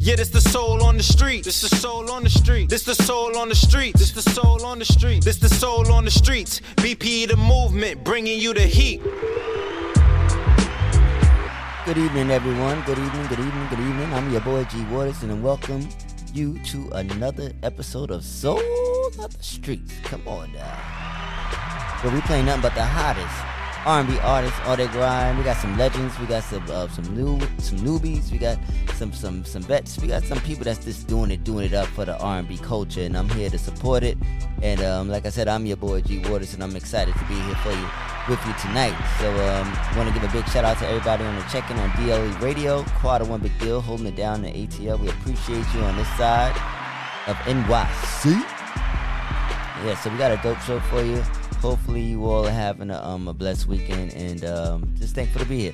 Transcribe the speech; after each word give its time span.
Yeah, 0.00 0.16
this 0.16 0.30
the 0.30 0.40
soul 0.40 0.82
on 0.82 0.96
the 0.96 1.02
street. 1.02 1.44
This 1.44 1.60
the 1.60 1.68
soul 1.76 2.10
on 2.10 2.24
the 2.24 2.30
street. 2.30 2.68
This 2.68 2.82
the 2.82 2.94
soul 2.94 3.36
on 3.36 3.48
the 3.48 3.54
street. 3.54 3.94
This 3.96 4.10
the 4.10 4.22
soul 4.22 4.64
on 4.64 4.78
the 4.80 4.84
street. 4.84 5.22
This 5.24 5.36
the 5.36 5.48
soul 5.48 5.92
on 5.92 6.04
the 6.04 6.10
streets. 6.10 6.60
BP 6.76 7.28
the 7.28 7.36
movement, 7.36 8.02
bringing 8.02 8.40
you 8.40 8.52
the 8.54 8.62
heat. 8.62 9.00
Good 11.84 11.98
evening, 11.98 12.30
everyone. 12.30 12.82
Good 12.82 12.98
evening, 12.98 13.26
good 13.28 13.38
evening, 13.38 13.68
good 13.70 13.80
evening. 13.80 14.12
I'm 14.12 14.32
your 14.32 14.40
boy 14.40 14.64
G 14.64 14.84
Waters, 14.86 15.22
and 15.22 15.44
welcome 15.44 15.88
you 16.34 16.58
to 16.64 16.88
another 16.94 17.52
episode 17.62 18.10
of 18.10 18.24
Soul 18.24 18.60
of 19.20 19.36
the 19.36 19.42
Streets. 19.42 19.92
Come 20.02 20.26
on 20.26 20.52
now. 20.52 22.02
Where 22.02 22.12
we 22.12 22.20
play 22.22 22.42
nothing 22.42 22.62
but 22.62 22.74
the 22.74 22.84
hottest 22.84 23.57
R&B 23.88 24.18
artists, 24.18 24.60
all 24.66 24.76
their 24.76 24.88
grind. 24.88 25.38
We 25.38 25.44
got 25.44 25.56
some 25.56 25.78
legends. 25.78 26.18
We 26.20 26.26
got 26.26 26.44
some 26.44 26.62
uh, 26.68 26.88
some 26.88 27.06
new 27.16 27.40
some 27.56 27.78
newbies. 27.78 28.30
We 28.30 28.36
got 28.36 28.58
some 28.96 29.14
some 29.14 29.46
some 29.46 29.62
vets. 29.62 29.98
We 29.98 30.08
got 30.08 30.24
some 30.24 30.38
people 30.40 30.64
that's 30.64 30.84
just 30.84 31.06
doing 31.06 31.30
it, 31.30 31.42
doing 31.42 31.64
it 31.64 31.72
up 31.72 31.86
for 31.86 32.04
the 32.04 32.18
R&B 32.18 32.58
culture, 32.58 33.00
and 33.00 33.16
I'm 33.16 33.30
here 33.30 33.48
to 33.48 33.56
support 33.56 34.02
it. 34.02 34.18
And 34.60 34.82
um, 34.82 35.08
like 35.08 35.24
I 35.24 35.30
said, 35.30 35.48
I'm 35.48 35.64
your 35.64 35.78
boy 35.78 36.02
G 36.02 36.18
Waters, 36.28 36.52
and 36.52 36.62
I'm 36.62 36.76
excited 36.76 37.14
to 37.14 37.24
be 37.24 37.40
here 37.40 37.54
for 37.56 37.70
you 37.72 37.88
with 38.28 38.44
you 38.46 38.52
tonight. 38.60 38.94
So 39.20 39.30
um, 39.48 39.96
want 39.96 40.12
to 40.12 40.20
give 40.20 40.28
a 40.28 40.32
big 40.34 40.46
shout 40.50 40.66
out 40.66 40.76
to 40.80 40.86
everybody 40.86 41.24
on 41.24 41.36
the 41.36 41.42
check-in 41.44 41.78
on 41.78 41.88
DLE 41.92 42.42
Radio, 42.42 42.82
Quarter 43.00 43.24
One 43.24 43.40
Big 43.40 43.58
Deal, 43.58 43.80
holding 43.80 44.06
it 44.06 44.16
down 44.16 44.44
in 44.44 44.68
ATL. 44.68 45.00
We 45.00 45.08
appreciate 45.08 45.64
you 45.72 45.80
on 45.80 45.96
this 45.96 46.08
side 46.18 46.54
of 47.26 47.36
NYC. 47.46 48.32
Yeah, 49.86 49.96
so 49.96 50.10
we 50.10 50.18
got 50.18 50.30
a 50.30 50.40
dope 50.42 50.60
show 50.60 50.78
for 50.80 51.02
you. 51.02 51.24
Hopefully 51.60 52.02
you 52.02 52.24
all 52.24 52.46
are 52.46 52.50
having 52.50 52.90
a, 52.90 53.02
um, 53.02 53.26
a 53.26 53.34
blessed 53.34 53.66
weekend 53.66 54.14
and 54.14 54.44
um, 54.44 54.94
just 54.96 55.14
thankful 55.14 55.40
to 55.40 55.46
be 55.46 55.60
here 55.60 55.72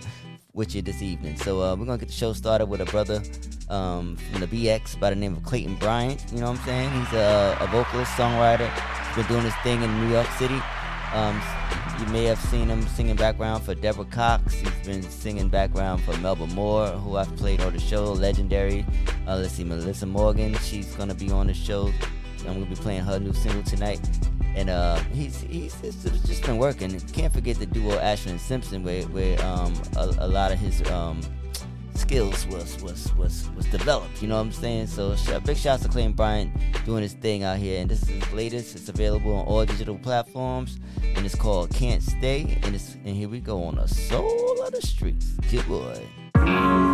with 0.54 0.74
you 0.74 0.80
this 0.80 1.02
evening. 1.02 1.36
So 1.36 1.60
uh, 1.60 1.76
we're 1.76 1.84
gonna 1.84 1.98
get 1.98 2.08
the 2.08 2.14
show 2.14 2.32
started 2.32 2.66
with 2.66 2.80
a 2.80 2.86
brother 2.86 3.22
um, 3.68 4.16
from 4.16 4.40
the 4.40 4.46
BX 4.46 4.98
by 4.98 5.10
the 5.10 5.16
name 5.16 5.36
of 5.36 5.42
Clayton 5.42 5.74
Bryant. 5.74 6.24
You 6.32 6.40
know 6.40 6.50
what 6.50 6.58
I'm 6.60 6.64
saying? 6.64 6.90
He's 6.90 7.12
a, 7.12 7.58
a 7.60 7.66
vocalist, 7.66 8.12
songwriter. 8.12 8.70
He's 9.08 9.16
been 9.16 9.26
doing 9.26 9.44
his 9.44 9.54
thing 9.56 9.82
in 9.82 10.00
New 10.00 10.10
York 10.10 10.28
City. 10.38 10.60
Um, 11.12 11.40
you 12.00 12.06
may 12.06 12.24
have 12.24 12.38
seen 12.38 12.68
him 12.68 12.82
singing 12.88 13.16
background 13.16 13.62
for 13.62 13.74
Deborah 13.74 14.04
Cox. 14.06 14.54
He's 14.54 14.86
been 14.86 15.02
singing 15.02 15.48
background 15.48 16.02
for 16.02 16.16
Melba 16.18 16.46
Moore, 16.48 16.88
who 16.88 17.16
I've 17.16 17.34
played 17.36 17.60
on 17.60 17.72
the 17.72 17.78
show, 17.78 18.12
legendary. 18.12 18.86
Uh, 19.26 19.36
let's 19.36 19.52
see, 19.52 19.64
Melissa 19.64 20.06
Morgan. 20.06 20.54
She's 20.58 20.94
gonna 20.96 21.14
be 21.14 21.30
on 21.30 21.46
the 21.46 21.54
show. 21.54 21.92
I'm 22.40 22.54
gonna 22.54 22.66
be 22.66 22.74
playing 22.74 23.02
her 23.04 23.18
new 23.18 23.32
single 23.32 23.62
tonight. 23.62 24.00
And 24.54 24.70
uh, 24.70 24.96
he's 25.12 25.40
he's 25.40 25.74
just, 25.80 26.02
just 26.26 26.44
been 26.44 26.58
working. 26.58 26.98
Can't 27.12 27.32
forget 27.32 27.58
the 27.58 27.66
duo 27.66 27.98
Ashford 27.98 28.32
and 28.32 28.40
Simpson, 28.40 28.84
where 28.84 29.02
where 29.04 29.40
um, 29.44 29.74
a, 29.96 30.14
a 30.18 30.28
lot 30.28 30.52
of 30.52 30.58
his 30.58 30.80
um, 30.90 31.20
skills 31.94 32.46
was 32.46 32.80
was 32.82 33.12
was 33.16 33.48
was 33.56 33.66
developed. 33.66 34.22
You 34.22 34.28
know 34.28 34.36
what 34.36 34.42
I'm 34.42 34.52
saying? 34.52 34.86
So 34.88 35.16
big 35.44 35.56
shouts 35.56 35.82
to 35.82 35.88
Clayton 35.88 36.12
Bryant 36.12 36.52
doing 36.84 37.02
his 37.02 37.14
thing 37.14 37.42
out 37.42 37.58
here. 37.58 37.80
And 37.80 37.90
this 37.90 38.02
is 38.02 38.08
his 38.08 38.32
latest. 38.32 38.76
It's 38.76 38.88
available 38.88 39.34
on 39.34 39.46
all 39.46 39.64
digital 39.64 39.98
platforms, 39.98 40.78
and 41.02 41.26
it's 41.26 41.34
called 41.34 41.70
Can't 41.70 42.02
Stay. 42.02 42.58
And 42.62 42.74
it's 42.74 42.94
and 43.04 43.16
here 43.16 43.28
we 43.28 43.40
go 43.40 43.64
on 43.64 43.76
the 43.76 43.88
soul 43.88 44.62
of 44.62 44.72
the 44.72 44.82
streets. 44.82 45.32
Good 45.50 45.66
boy. 45.66 46.93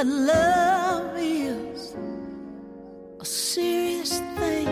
But 0.00 0.06
love 0.06 1.12
is 1.18 1.94
a 3.20 3.24
serious 3.26 4.18
thing, 4.38 4.70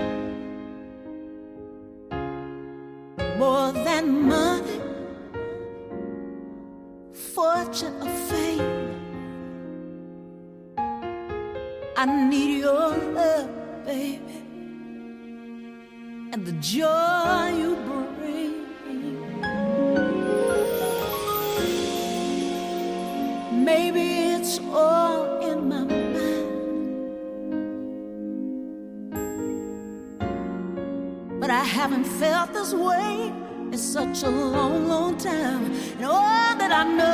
more 3.38 3.72
than 3.72 4.26
money, 4.26 4.80
fortune, 7.12 7.92
or 8.00 8.08
fame. 8.30 8.94
I 11.94 12.06
need 12.30 12.60
your 12.60 12.96
love, 13.18 13.50
baby, 13.84 14.40
and 16.32 16.40
the 16.46 16.52
joy. 16.52 16.97
this 32.58 32.74
way 32.74 33.32
in 33.70 33.78
such 33.78 34.24
a 34.24 34.30
long, 34.30 34.88
long 34.88 35.16
time. 35.16 35.64
And 35.96 36.04
all 36.04 36.56
that 36.58 36.72
I 36.72 36.84
know. 36.84 37.07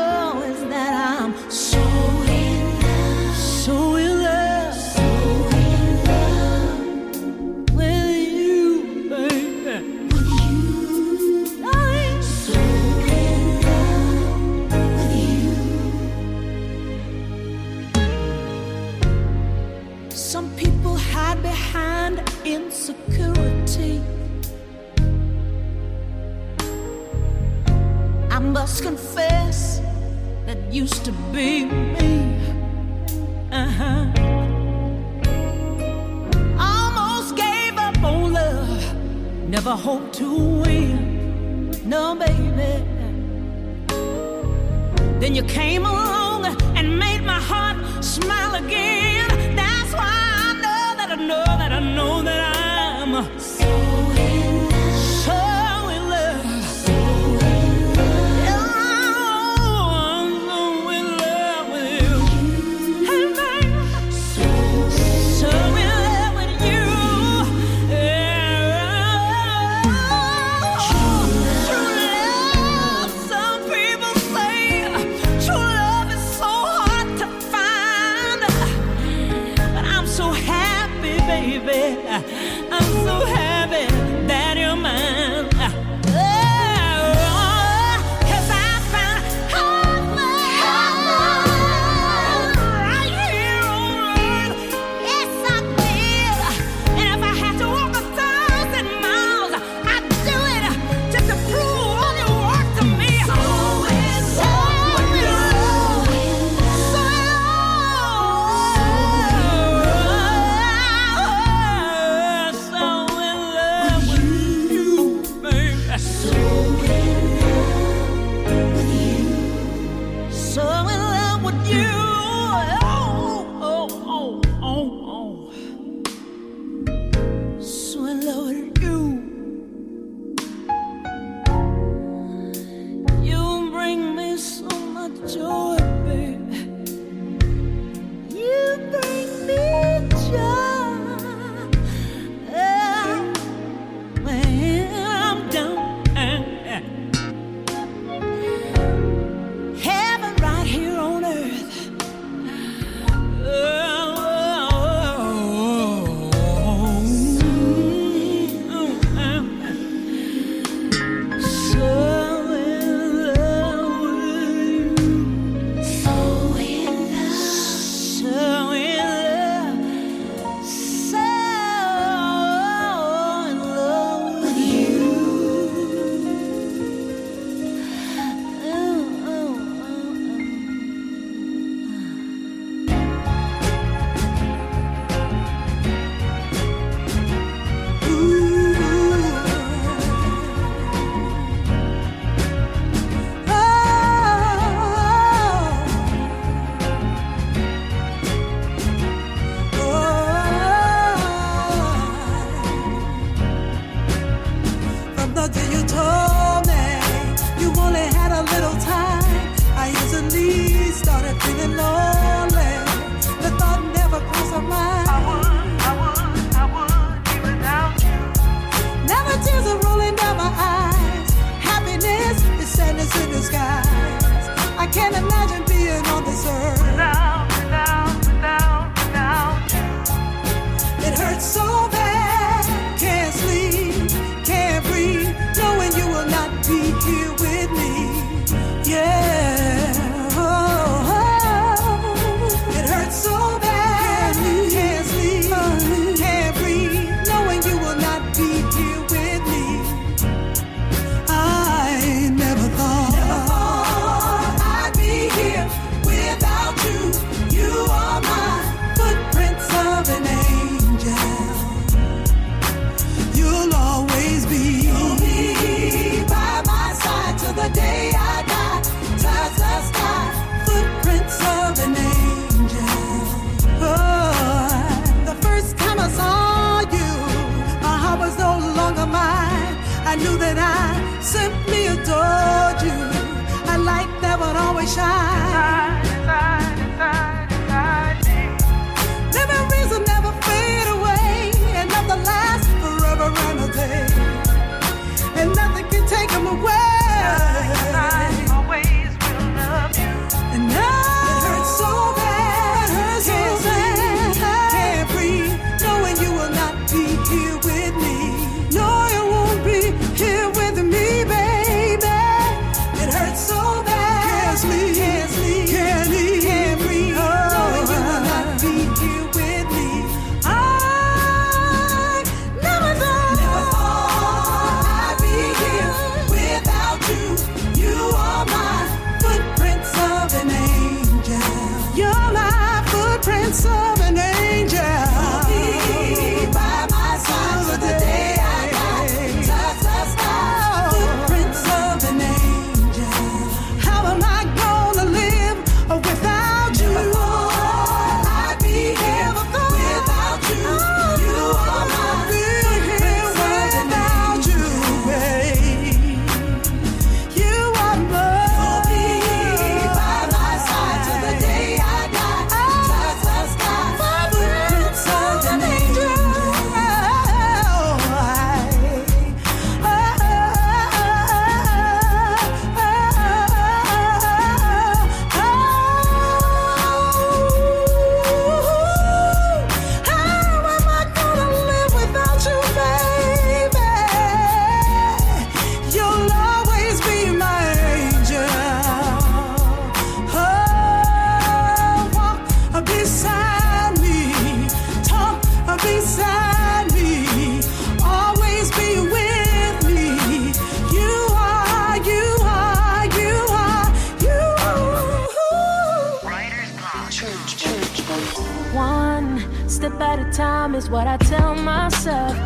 at 410.04 410.18
a 410.18 410.30
time 410.30 410.74
is 410.74 410.90
what 410.90 411.06
I 411.06 411.16
tell 411.16 411.54
myself. 411.54 412.36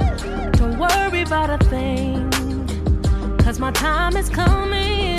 Don't 0.52 0.78
worry 0.78 1.22
about 1.22 1.50
a 1.50 1.58
thing, 1.66 2.30
cause 3.38 3.58
my 3.58 3.72
time 3.72 4.16
is 4.16 4.28
coming. 4.28 5.18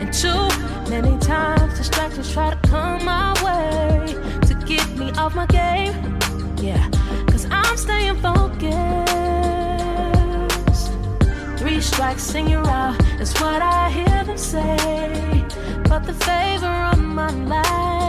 And 0.00 0.12
too 0.12 0.44
many 0.90 1.18
times 1.18 1.78
distractions 1.78 2.32
try 2.32 2.50
to 2.54 2.60
come 2.68 3.04
my 3.04 3.32
way 3.46 4.14
to 4.48 4.54
get 4.66 4.86
me 4.98 5.10
off 5.12 5.34
my 5.34 5.46
game. 5.46 5.94
Yeah, 6.58 6.84
cause 7.30 7.46
I'm 7.50 7.76
staying 7.76 8.18
focused. 8.28 8.64
Three 11.58 11.80
strikes 11.80 12.34
and 12.34 12.50
you're 12.50 12.66
out 12.66 13.00
is 13.20 13.32
what 13.40 13.62
I 13.62 13.90
hear 13.90 14.24
them 14.24 14.36
say. 14.36 15.46
But 15.88 16.00
the 16.04 16.14
favor 16.28 16.74
of 16.92 16.98
my 16.98 17.30
life 17.52 18.03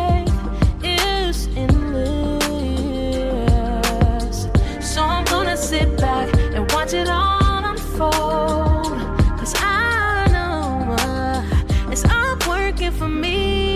and 6.55 6.71
watch 6.71 6.93
it 6.93 7.09
all 7.09 7.65
unfold. 7.65 8.97
Cause 9.39 9.53
I 9.57 10.27
know 10.31 10.95
uh, 10.99 11.91
it's 11.91 12.05
all 12.05 12.37
working 12.47 12.91
for 12.91 13.09
me. 13.09 13.74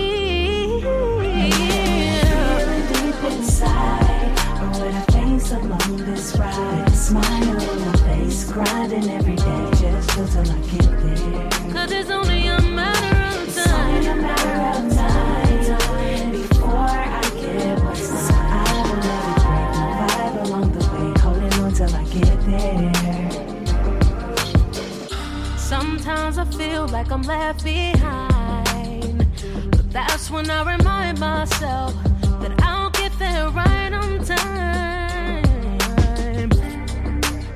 I 26.40 26.44
feel 26.46 26.88
like 26.88 27.12
I'm 27.12 27.20
left 27.20 27.62
behind. 27.64 29.26
But 29.72 29.92
that's 29.92 30.30
when 30.30 30.48
I 30.48 30.74
remind 30.74 31.20
myself 31.20 31.92
that 32.40 32.54
I'll 32.62 32.88
get 32.88 33.12
there 33.18 33.50
right 33.50 33.92
on 33.92 34.24
time. 34.24 35.44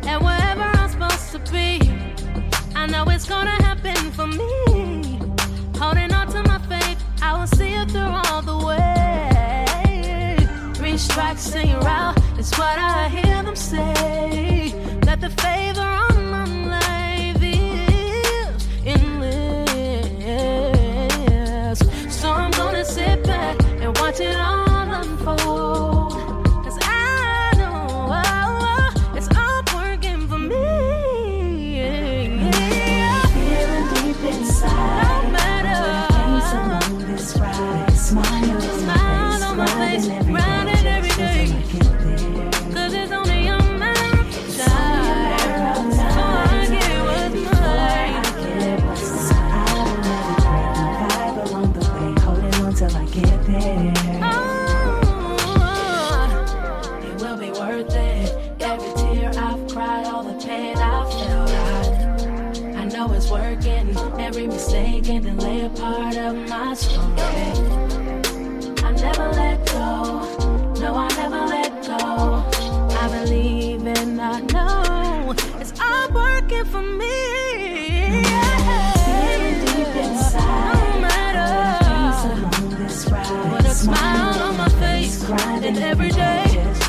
And 0.05 0.23
wherever 0.23 0.65
I'm 0.65 0.91
supposed 0.91 1.33
to 1.33 1.39
be, 1.51 1.81
I 2.77 2.85
know 2.85 3.05
it's 3.09 3.27
gonna 3.27 3.57
happen 3.63 3.97
for 4.13 4.27
me. 4.27 5.19
Holding 5.79 6.13
on 6.13 6.27
to 6.33 6.43
my 6.43 6.59
faith, 6.69 7.03
I 7.23 7.39
will 7.39 7.47
see 7.47 7.73
it 7.73 7.91
through 7.91 8.03
all 8.03 8.43
the 8.43 8.67
way. 8.67 10.37
Three 10.75 10.99
strikes 10.99 11.55
and 11.55 11.71
you're 11.71 11.89
out, 11.89 12.21
what 12.59 12.79
I 12.79 13.09
hear 13.09 13.43
them 13.43 13.57
say. 13.57 14.75
Let 15.07 15.23
the 15.23 15.31
favor 15.31 16.04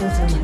Thank 0.08 0.32
you. 0.32 0.35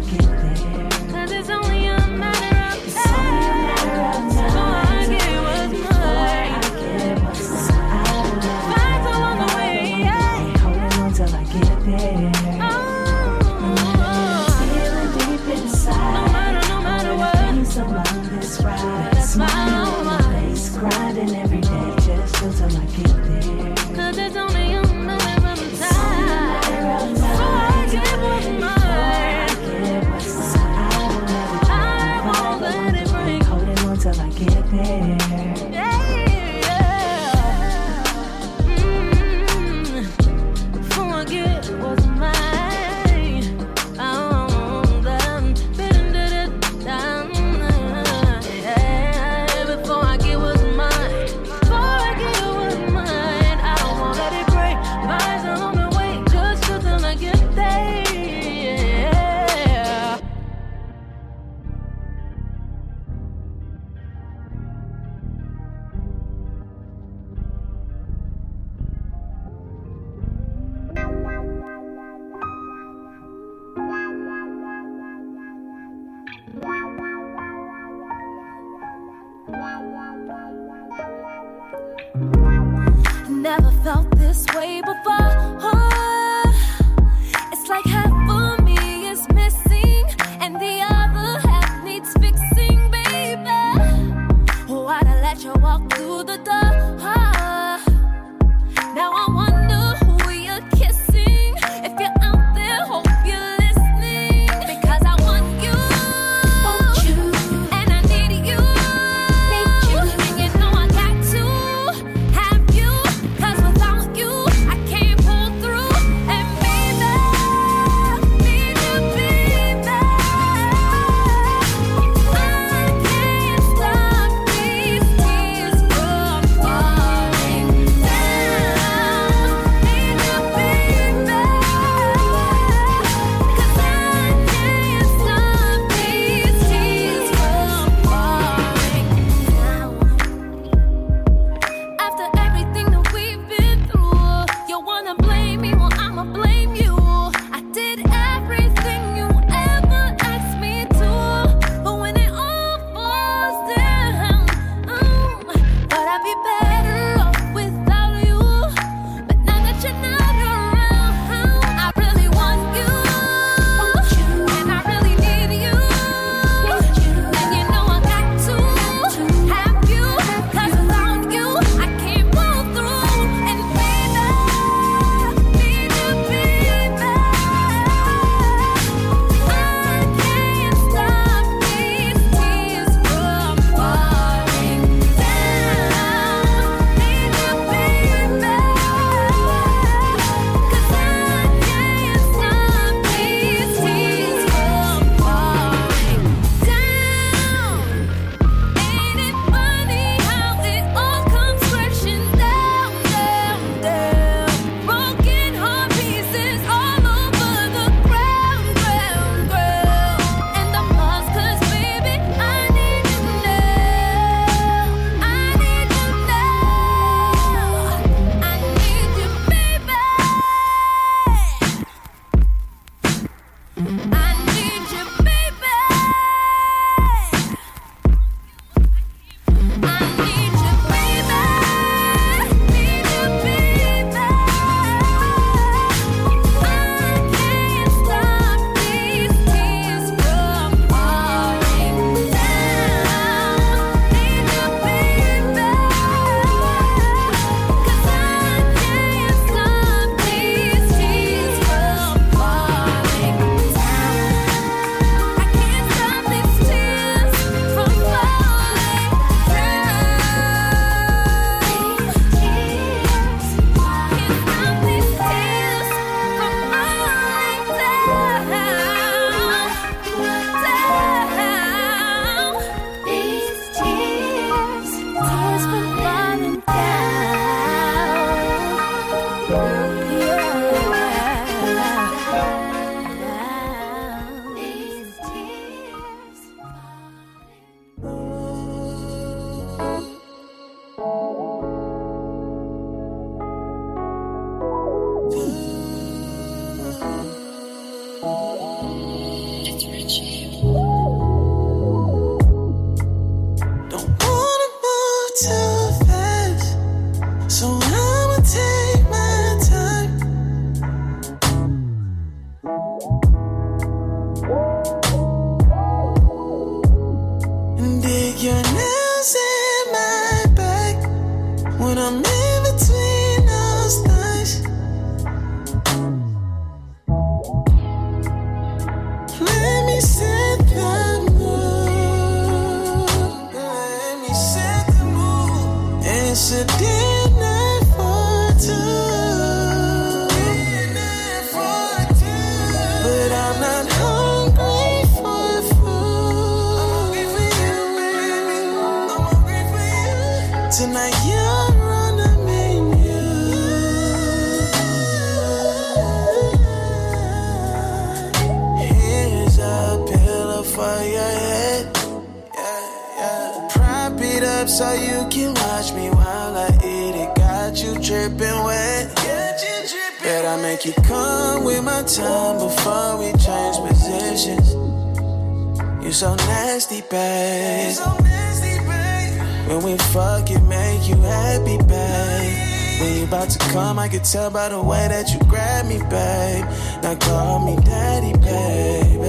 When 379.71 379.84
we 379.84 379.97
fuck, 379.97 380.51
it 380.51 380.62
make 380.63 381.07
you 381.07 381.15
happy, 381.15 381.77
babe. 381.77 382.71
When 382.99 383.17
you 383.17 383.23
about 383.23 383.49
to 383.49 383.60
come, 383.71 383.97
I 383.99 384.10
can 384.10 384.21
tell 384.21 384.51
by 384.51 384.67
the 384.67 384.81
way 384.81 385.07
that 385.07 385.34
you 385.34 385.39
grab 385.47 385.86
me, 385.86 385.97
babe. 385.97 386.65
Now 387.01 387.15
call 387.15 387.65
me 387.65 387.75
daddy, 387.81 388.34
baby. 388.34 389.27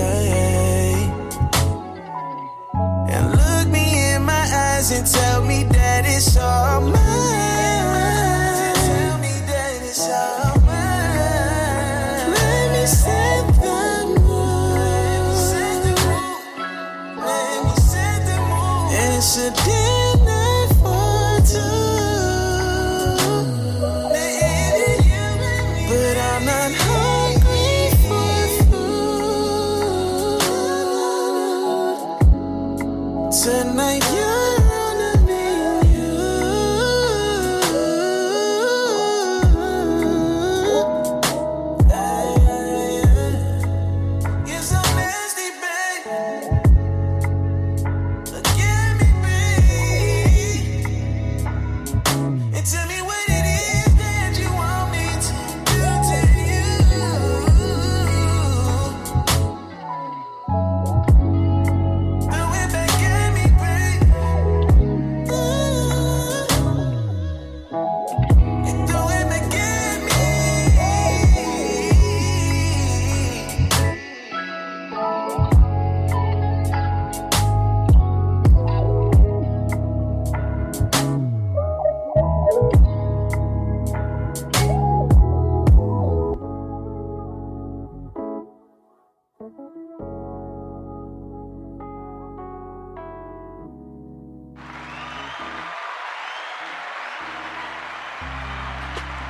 And 3.12 3.30
look 3.30 3.68
me 3.68 4.14
in 4.14 4.24
my 4.24 4.44
eyes 4.52 4.90
and 4.90 5.06
tell 5.06 5.44
me 5.44 5.62
that 5.64 6.04
it's 6.04 6.36
all 6.36 6.80
mine. 6.80 8.21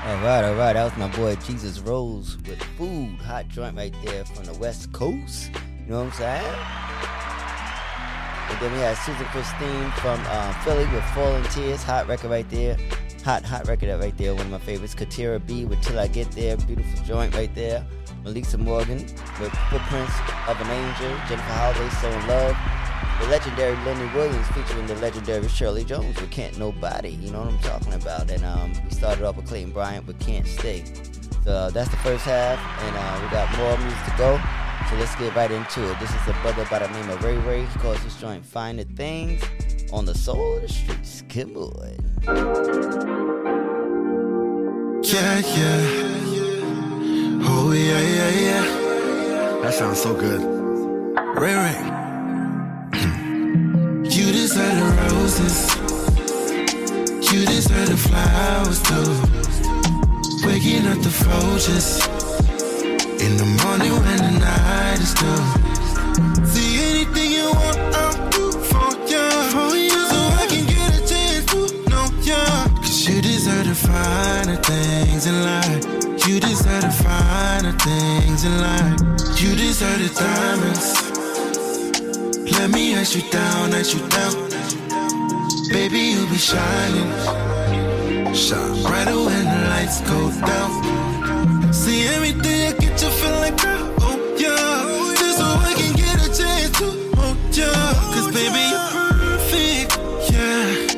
All 0.05 0.17
right, 0.17 0.43
all 0.43 0.55
right. 0.57 0.73
That 0.73 0.83
was 0.83 0.97
my 0.97 1.07
boy 1.17 1.37
Jesus 1.37 1.79
Rose 1.79 2.37
with 2.49 2.61
food, 2.77 3.21
hot 3.21 3.47
joint 3.47 3.77
right 3.77 3.95
there 4.05 4.25
from 4.25 4.47
the 4.47 4.55
West 4.55 4.93
Coast. 4.93 5.53
You 5.55 5.93
know 5.93 6.05
what 6.05 6.07
I'm 6.07 6.12
saying? 6.12 6.55
And 8.51 8.61
then 8.61 8.73
we 8.73 8.79
had 8.81 8.97
Susan 8.99 9.25
Christine 9.27 9.91
from 9.93 10.21
uh, 10.27 10.53
Philly 10.65 10.87
with 10.93 11.05
Falling 11.15 11.45
Tears, 11.45 11.85
hot 11.85 12.09
record 12.09 12.33
right 12.33 12.49
there. 12.51 12.77
Hot, 13.25 13.45
hot 13.45 13.69
record 13.69 13.97
right 14.01 14.17
there. 14.19 14.35
One 14.35 14.47
of 14.47 14.51
my 14.51 14.59
favorites. 14.59 14.97
Katira 14.97 15.38
B 15.47 15.67
with 15.67 15.81
Till 15.83 16.01
I 16.01 16.09
Get 16.09 16.33
There, 16.33 16.57
beautiful 16.57 17.05
joint 17.05 17.33
right 17.37 17.55
there. 17.55 17.87
Melissa 18.25 18.59
Morgan 18.59 18.99
with 18.99 19.53
Footprints 19.71 20.15
of 20.49 20.61
an 20.61 20.69
Angel. 20.69 21.17
Jennifer 21.29 21.53
Holliday, 21.53 21.88
So 22.01 22.11
in 22.11 22.27
Love. 22.27 22.57
The 23.23 23.29
legendary 23.29 23.77
Lenny 23.85 24.13
Williams 24.15 24.49
featuring 24.49 24.87
the 24.89 24.97
legendary 24.97 25.47
Shirley 25.47 25.85
Jones 25.85 26.21
with 26.21 26.33
Can't 26.33 26.59
Nobody. 26.59 27.11
You 27.11 27.31
know 27.31 27.43
what 27.43 27.53
I'm 27.53 27.59
talking 27.61 27.95
about. 27.95 28.29
And 28.29 28.45
um, 28.45 28.73
we 28.85 28.91
started 28.91 29.25
off 29.25 29.37
with 29.37 29.47
Clayton 29.47 29.71
Bryant 29.71 30.09
with 30.09 30.19
Can't 30.19 30.45
Stay. 30.47 30.83
So 31.45 31.71
that's 31.71 31.89
the 31.89 31.97
first 31.99 32.25
half, 32.25 32.59
and 32.83 32.97
uh, 32.97 33.21
we 33.23 33.31
got 33.31 33.57
more 33.57 33.79
music 33.79 34.05
to 34.07 34.15
go. 34.19 34.41
So 34.91 34.97
let's 34.97 35.15
get 35.15 35.35
right 35.37 35.53
into 35.53 35.89
it. 35.89 36.01
This 36.01 36.11
is 36.11 36.29
a 36.29 36.33
brother 36.43 36.67
by 36.69 36.81
the 36.81 36.89
name 36.89 37.11
of 37.11 37.23
Ray 37.23 37.39
Ray. 37.39 37.65
He 37.65 37.79
calls 37.79 38.03
this 38.03 38.17
joint 38.17 38.45
Finer 38.45 38.83
Things 38.85 39.41
on 39.93 40.05
the 40.05 40.15
Soul 40.17 40.57
of 40.57 40.63
the 40.63 40.69
Streets. 40.69 41.23
On. 41.33 41.53
Yeah, 45.05 45.39
yeah. 45.39 46.13
Oh, 47.45 47.73
yeah, 47.73 48.01
yeah, 48.01 48.31
yeah. 48.31 49.61
That 49.63 49.75
sounds 49.75 50.01
so 50.03 50.15
good. 50.15 50.43
Ray 51.41 51.55
Ray. 51.55 52.02
Roses. 55.43 55.77
You 57.33 57.47
deserve 57.47 57.89
the 57.89 57.97
flowers 57.97 58.81
too. 58.83 60.47
Waking 60.47 60.87
up 60.87 60.99
the 61.03 61.09
vultures. 61.09 62.07
In 63.25 63.37
the 63.37 63.47
morning 63.63 63.93
when 63.93 64.19
the 64.19 64.33
night 64.39 65.01
is 65.01 65.13
through. 65.15 65.47
See 66.47 66.81
anything 66.91 67.31
you 67.31 67.45
want, 67.45 67.79
I'll 67.95 68.31
do 68.31 68.53
for 68.53 68.91
you. 69.11 69.31
For 69.55 69.77
you. 69.77 70.03
So 70.13 70.19
I 70.43 70.47
can 70.49 70.67
get 70.67 70.91
a 70.99 71.03
chance 71.07 71.45
to 71.53 71.59
know 71.89 72.07
you. 72.23 72.43
Cause 72.83 73.09
you 73.09 73.23
deserve 73.23 73.67
the 73.69 73.75
finer 73.75 74.57
things 74.57 75.27
in 75.27 75.45
life. 75.45 75.85
You 76.27 76.41
deserve 76.41 76.83
the 76.83 76.91
finer 76.91 77.73
things 77.73 78.45
in 78.45 78.61
life. 78.61 79.01
You 79.41 79.55
deserve 79.57 79.99
the 79.99 80.11
diamonds. 80.19 81.13
Let 82.53 82.71
me 82.71 82.95
ice 82.97 83.17
you 83.17 83.23
down, 83.31 83.73
ice 83.75 83.95
you 83.95 84.07
down. 84.09 84.52
Baby, 85.73 86.01
you 86.01 86.27
be 86.27 86.37
shining. 86.37 87.11
Shine 88.35 88.83
brighter 88.83 89.17
when 89.17 89.45
the 89.47 89.69
lights 89.71 90.03
go 90.03 90.31
down. 90.47 91.73
See 91.73 92.07
everything 92.09 92.69
I 92.69 92.73
get 92.79 93.01
you 93.01 93.09
feel 93.09 93.37
like 93.41 93.57
that. 93.57 93.81
Oh, 94.03 94.19
yeah. 94.37 95.17
Just 95.17 95.39
so 95.39 95.45
I 95.45 95.73
can 95.75 95.97
get 95.97 96.17
a 96.21 96.29
chance 96.29 96.79
to, 96.79 96.89
oh, 97.17 97.37
yeah. 97.53 97.73
Cause 98.13 98.29
baby, 98.37 98.63
you're 98.69 98.91
perfect. 98.93 99.97
Yeah. 100.31 100.93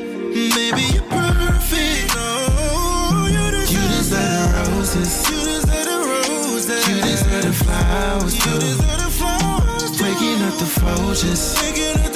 Baby, 0.55 0.85
you're 0.93 1.07
perfect. 1.07 2.11
Oh, 2.17 3.31
you 3.31 3.45
deserve 3.51 4.11
the 4.11 4.69
roses. 4.75 5.11
You 5.31 5.39
deserve 5.55 5.87
the 5.87 5.97
roses. 6.03 6.87
You 6.89 6.95
deserve 7.01 7.43
the 7.47 7.53
flowers. 7.63 8.33
You 8.45 8.53
deserve 8.59 8.99
the 8.99 9.11
flowers. 9.19 9.91
Waking 10.01 10.41
up 10.43 10.55
the 10.59 10.67
vultures. 10.83 11.55
Waking 11.63 12.14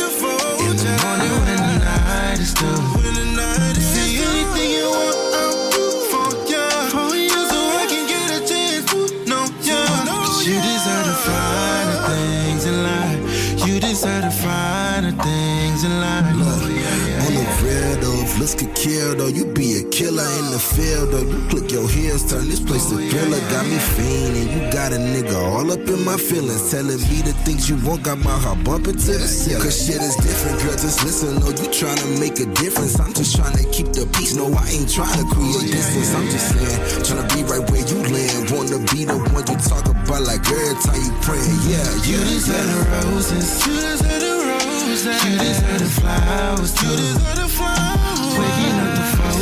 killer 20.00 20.32
in 20.40 20.48
the 20.56 20.60
field, 20.60 21.12
though. 21.12 21.28
You 21.28 21.40
click 21.52 21.68
your 21.76 21.84
heels, 21.92 22.24
turn 22.24 22.48
this 22.48 22.64
place 22.64 22.88
to 22.88 22.96
thriller. 22.96 23.44
Got 23.52 23.68
me 23.68 23.76
fiending, 23.76 24.48
you 24.48 24.62
got 24.72 24.96
a 24.96 25.00
nigga 25.00 25.36
all 25.36 25.68
up 25.68 25.84
in 25.84 26.00
my 26.08 26.16
feelings. 26.16 26.72
Telling 26.72 27.04
me 27.12 27.20
the 27.20 27.36
things 27.44 27.68
you 27.68 27.76
want, 27.84 28.04
got 28.08 28.18
my 28.20 28.32
heart 28.32 28.64
bumping 28.64 28.96
to 28.96 29.14
the 29.20 29.28
ceiling. 29.28 29.60
Cause 29.60 29.76
shit 29.76 30.00
is 30.00 30.16
different, 30.16 30.56
girl, 30.64 30.80
just 30.80 31.04
listen. 31.04 31.36
though. 31.44 31.52
you 31.52 31.68
trying 31.68 32.00
to 32.00 32.08
make 32.16 32.40
a 32.40 32.48
difference. 32.56 32.96
I'm 32.96 33.12
just 33.12 33.36
trying 33.36 33.60
to 33.60 33.66
keep 33.76 33.92
the 33.92 34.08
peace. 34.16 34.40
No, 34.40 34.48
I 34.48 34.64
ain't 34.72 34.88
trying 34.88 35.20
to 35.20 35.28
create 35.36 35.68
distance. 35.68 36.16
I'm 36.16 36.32
just 36.32 36.48
saying, 36.56 36.80
trying 37.04 37.20
to 37.20 37.28
be 37.36 37.44
right 37.44 37.64
where 37.68 37.84
you 37.84 38.00
land. 38.08 38.56
Wanna 38.56 38.80
be 38.96 39.04
the 39.04 39.20
one 39.36 39.44
you 39.52 39.60
talk 39.68 39.84
about, 39.84 40.24
like 40.24 40.48
every 40.48 40.80
time 40.80 41.04
you 41.04 41.12
pray. 41.28 41.44
Yeah, 41.68 41.84
yeah. 42.08 42.16
You 42.16 42.20
deserve 42.40 42.72
the 42.72 42.80
roses. 42.88 43.68
You 43.68 43.76
deserve 43.84 44.16
the 44.16 44.32
roses. 44.48 45.04
You 45.28 45.32
deserve 45.44 45.80
the 45.84 45.92
flowers. 46.00 46.72
You 46.80 46.88
deserve 46.88 47.36
the 47.36 47.50
flowers. 47.52 48.40
Waking 48.40 48.80
up 48.80 48.89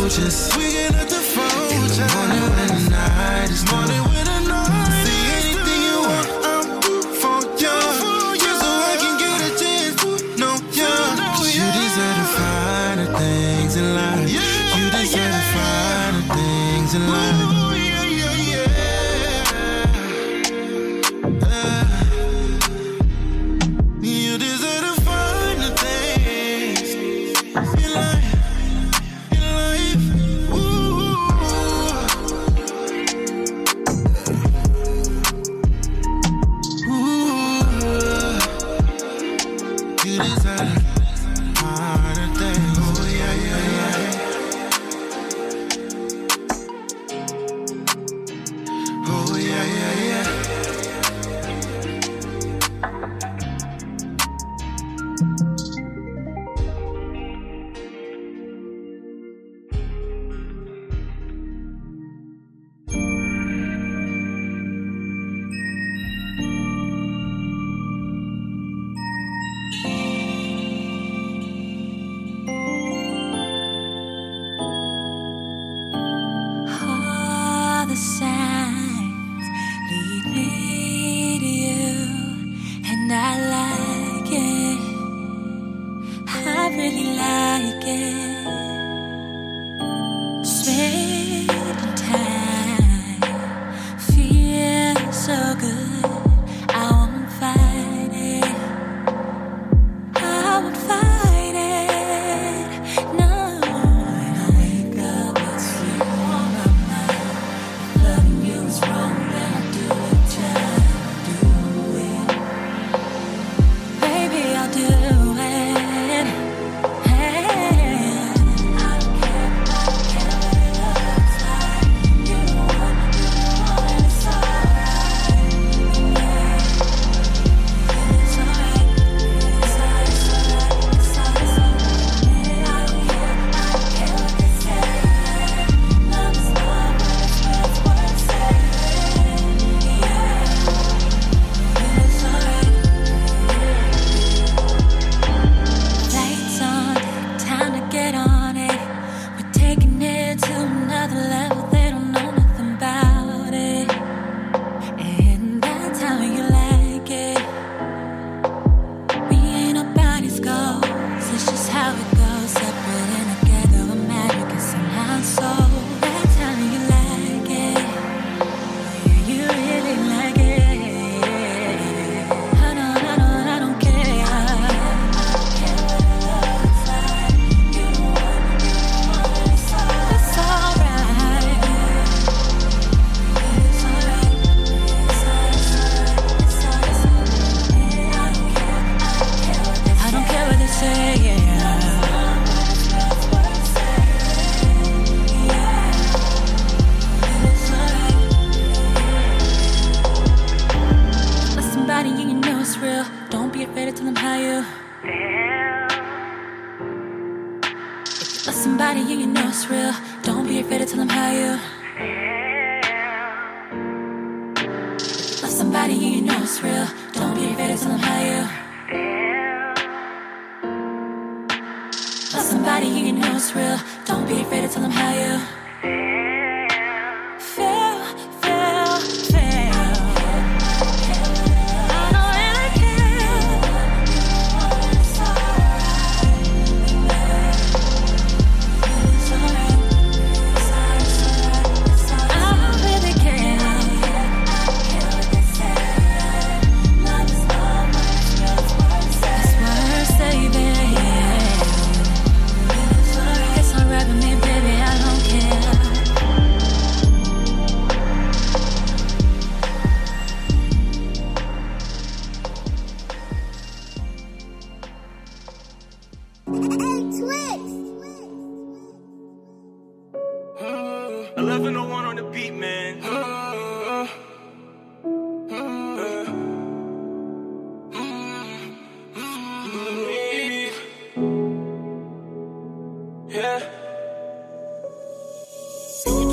roaches. 0.07 0.55
We 0.57 0.71
get 0.71 0.95
at 0.95 1.09
the 1.09 1.15
phone. 1.15 1.71
In 1.71 1.81
the 1.87 2.13
morning 2.15 2.41
when 2.41 2.67
the 2.67 2.89
night 2.89 3.49
is 3.49 3.69
morning 3.71 4.03
when 4.03 4.26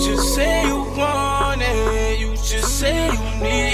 just 0.05 0.35
say 0.35 0.67
you 0.67 0.77
want 0.97 1.63
it. 1.63 2.21
You 2.21 2.31
just 2.37 2.79
say 2.79 3.07
you 3.07 3.43
need. 3.43 3.69
You 3.71 3.74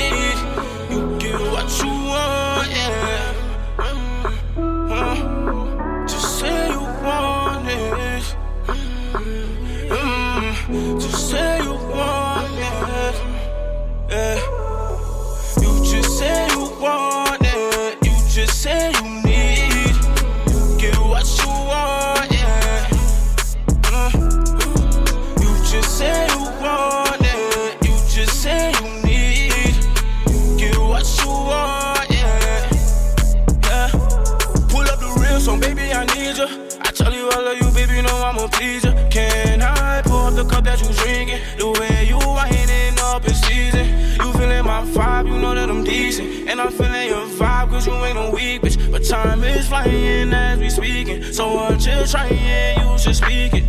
So 51.40 51.54
what 51.54 51.86
you 51.86 52.04
trying, 52.04 52.78
you 52.80 52.98
should 52.98 53.16
speak 53.16 53.54
it. 53.54 53.64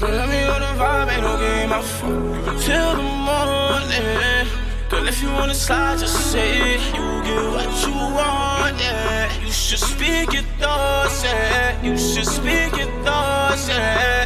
Girl, 0.00 0.14
let 0.18 0.28
me 0.30 0.38
know 0.48 0.58
the 0.64 0.72
vibe, 0.80 1.12
ain't 1.12 1.22
no 1.22 1.36
game. 1.36 1.70
I 1.70 1.82
fuck 1.82 2.56
till 2.64 2.92
the 2.96 3.06
morning. 3.28 4.48
Girl, 4.88 5.06
if 5.06 5.22
you 5.22 5.28
wanna 5.28 5.54
slide, 5.54 5.98
just 5.98 6.32
say 6.32 6.76
it. 6.76 6.80
You 6.96 7.06
get 7.28 7.44
what 7.54 7.70
you 7.86 7.92
want, 8.16 8.80
yeah. 8.80 9.44
You 9.44 9.52
should 9.52 9.78
speak 9.78 10.32
your 10.32 10.46
thoughts, 10.58 11.22
yeah. 11.22 11.82
You 11.82 11.98
should 11.98 12.24
speak 12.24 12.74
your 12.78 12.90
thoughts, 13.04 13.68
yeah. 13.68 14.24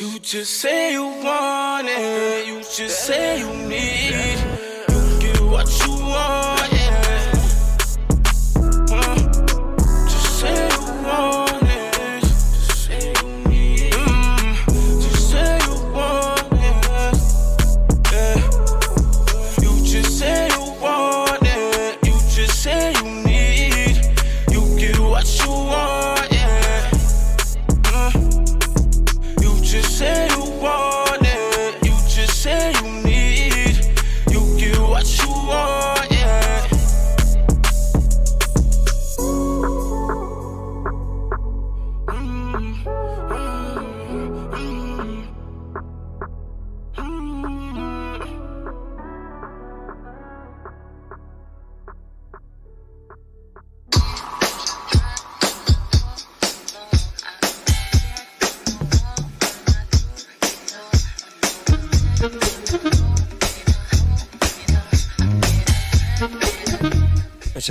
You 0.00 0.18
just 0.20 0.54
say 0.54 0.94
you 0.94 1.04
want 1.04 1.86
it. 1.86 2.46
You 2.46 2.60
just 2.60 3.04
say 3.04 3.40
you 3.40 3.52
need. 3.68 4.38
You 4.88 5.20
get 5.20 5.40
what 5.42 5.68
you 5.84 5.92
want, 5.92 6.63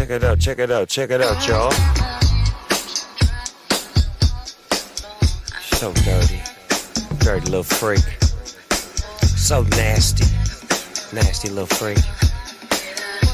Check 0.04 0.12
it 0.12 0.24
out, 0.26 0.38
check 0.38 0.60
it 0.60 0.70
out, 0.70 0.90
check 0.90 1.12
it 1.12 1.22
out, 1.22 1.48
y'all. 1.48 1.72
So 5.78 5.94
dirty. 5.94 6.42
Dirty 7.20 7.46
little 7.46 7.64
freak. 7.64 8.04
So 9.38 9.64
nasty. 9.64 10.26
Nasty 11.16 11.48
little 11.48 11.68
freak. 11.68 12.00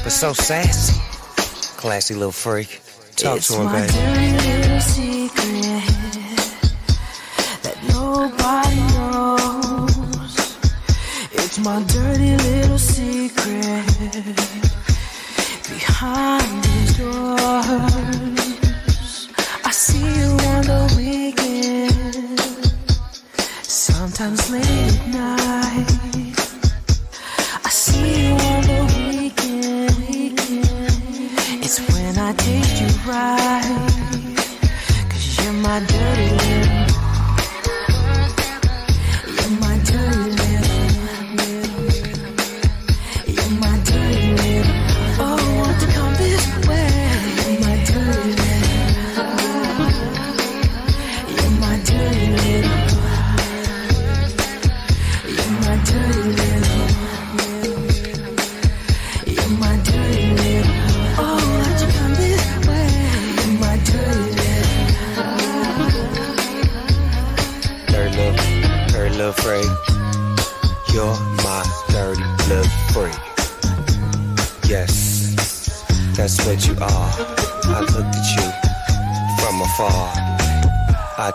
But 0.04 0.12
so 0.12 0.32
sassy. 0.32 0.94
Classy 1.76 2.14
little 2.14 2.30
freak. 2.30 2.80
Talk 3.16 3.38
it's 3.38 3.48
to 3.48 3.54
him, 3.54 3.72
baby. 3.72 4.59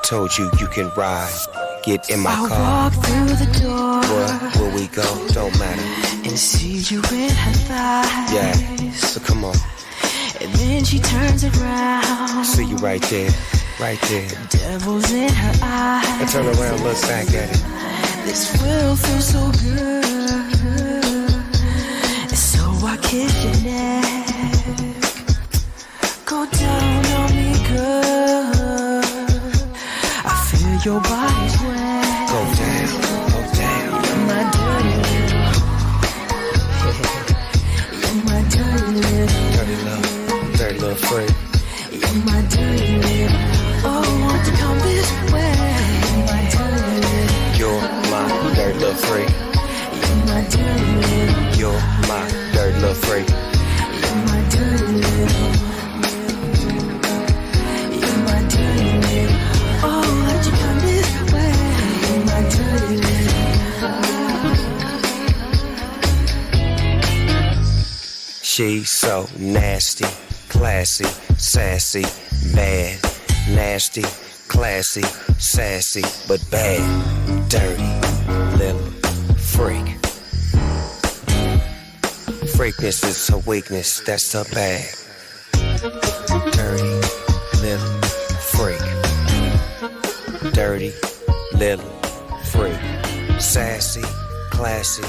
Told 0.06 0.38
you 0.38 0.50
you 0.60 0.68
can 0.68 0.90
ride. 0.96 1.34
Get 1.84 2.10
in 2.10 2.20
my 2.20 2.32
I 2.32 2.48
car. 2.48 2.60
walk 2.60 2.94
through 3.06 3.36
the 3.46 3.60
door 3.60 4.02
Where, 4.02 4.50
where 4.58 4.76
we 4.76 4.88
go, 4.88 5.04
don't 5.30 5.58
matter. 5.60 5.82
and 6.28 6.38
see 6.38 6.78
you 6.94 7.00
in 7.12 7.30
her 7.30 7.54
thighs. 7.68 8.34
Yeah, 8.34 8.92
so 8.92 9.20
come 9.20 9.44
on. 9.46 9.56
And 10.42 10.52
then 10.54 10.84
she 10.84 11.00
turns 11.00 11.44
around. 11.44 12.46
See 12.46 12.66
you 12.66 12.76
right 12.78 13.02
there, 13.04 13.30
right 13.80 14.00
there. 14.10 14.30
Devil's 14.50 15.12
in 15.12 15.30
her 15.30 15.54
eyes. 15.64 16.22
I 16.22 16.26
turn 16.32 16.46
around, 16.48 16.84
look 16.84 17.02
back 17.02 17.28
at 17.30 17.50
it. 17.50 18.26
This 18.26 18.62
will 18.62 18.96
feel 18.96 19.22
so 19.22 19.52
good. 19.64 20.06
So 22.36 22.60
I 22.86 22.98
kiss 23.02 23.44
your 23.44 23.64
neck. 23.64 24.25
your 30.86 31.02
body. 31.02 31.48
Go 31.58 32.40
down, 32.62 32.90
go 33.32 33.42
down. 33.58 33.90
You're 34.06 34.22
my 34.30 34.42
dirty 34.54 34.96
little. 35.02 35.46
You're 38.02 38.20
my 38.24 38.40
dirty 38.54 38.94
little. 39.02 39.46
Dirty 39.56 39.78
love, 39.84 40.08
dirty 40.58 40.78
little 40.80 41.00
freak. 41.08 41.34
You're 41.92 42.22
my 42.26 42.40
dirty 42.54 42.90
little. 43.02 43.42
Oh, 43.84 44.06
won't 44.22 44.48
come 44.60 44.80
this 44.86 45.10
way? 45.34 45.54
You're 46.06 46.24
my 46.30 46.42
dirty 46.54 46.94
little. 47.02 47.50
You're 47.58 47.82
my 48.12 48.24
dirty 48.54 48.78
little 48.78 49.00
freak. 49.06 49.32
You're 50.06 50.22
my 50.30 50.42
dirty 50.54 50.92
little. 51.02 51.46
You're 51.58 51.82
my 52.10 52.24
dirty 52.54 52.78
little 52.80 52.94
freak. 52.94 53.28
You're 54.02 54.22
my 54.28 54.40
dirty 54.52 54.86
little. 55.02 55.65
She's 68.56 68.90
so 68.90 69.28
nasty, 69.38 70.06
classy, 70.48 71.04
sassy, 71.36 72.04
bad, 72.56 72.98
nasty, 73.50 74.04
classy, 74.48 75.02
sassy, 75.38 76.04
but 76.26 76.40
bad, 76.50 76.80
dirty, 77.50 77.84
little 78.56 78.80
freak. 79.36 80.00
Freakness 82.56 83.04
is 83.04 83.28
her 83.28 83.40
weakness, 83.40 84.00
that's 84.00 84.32
her 84.32 84.46
bag. 84.54 84.86
Dirty, 86.54 87.02
little 87.60 88.02
freak. 88.40 88.80
Dirty, 90.54 90.94
little 91.56 91.90
freak. 92.54 92.80
Sassy, 93.38 94.04
classy, 94.50 95.04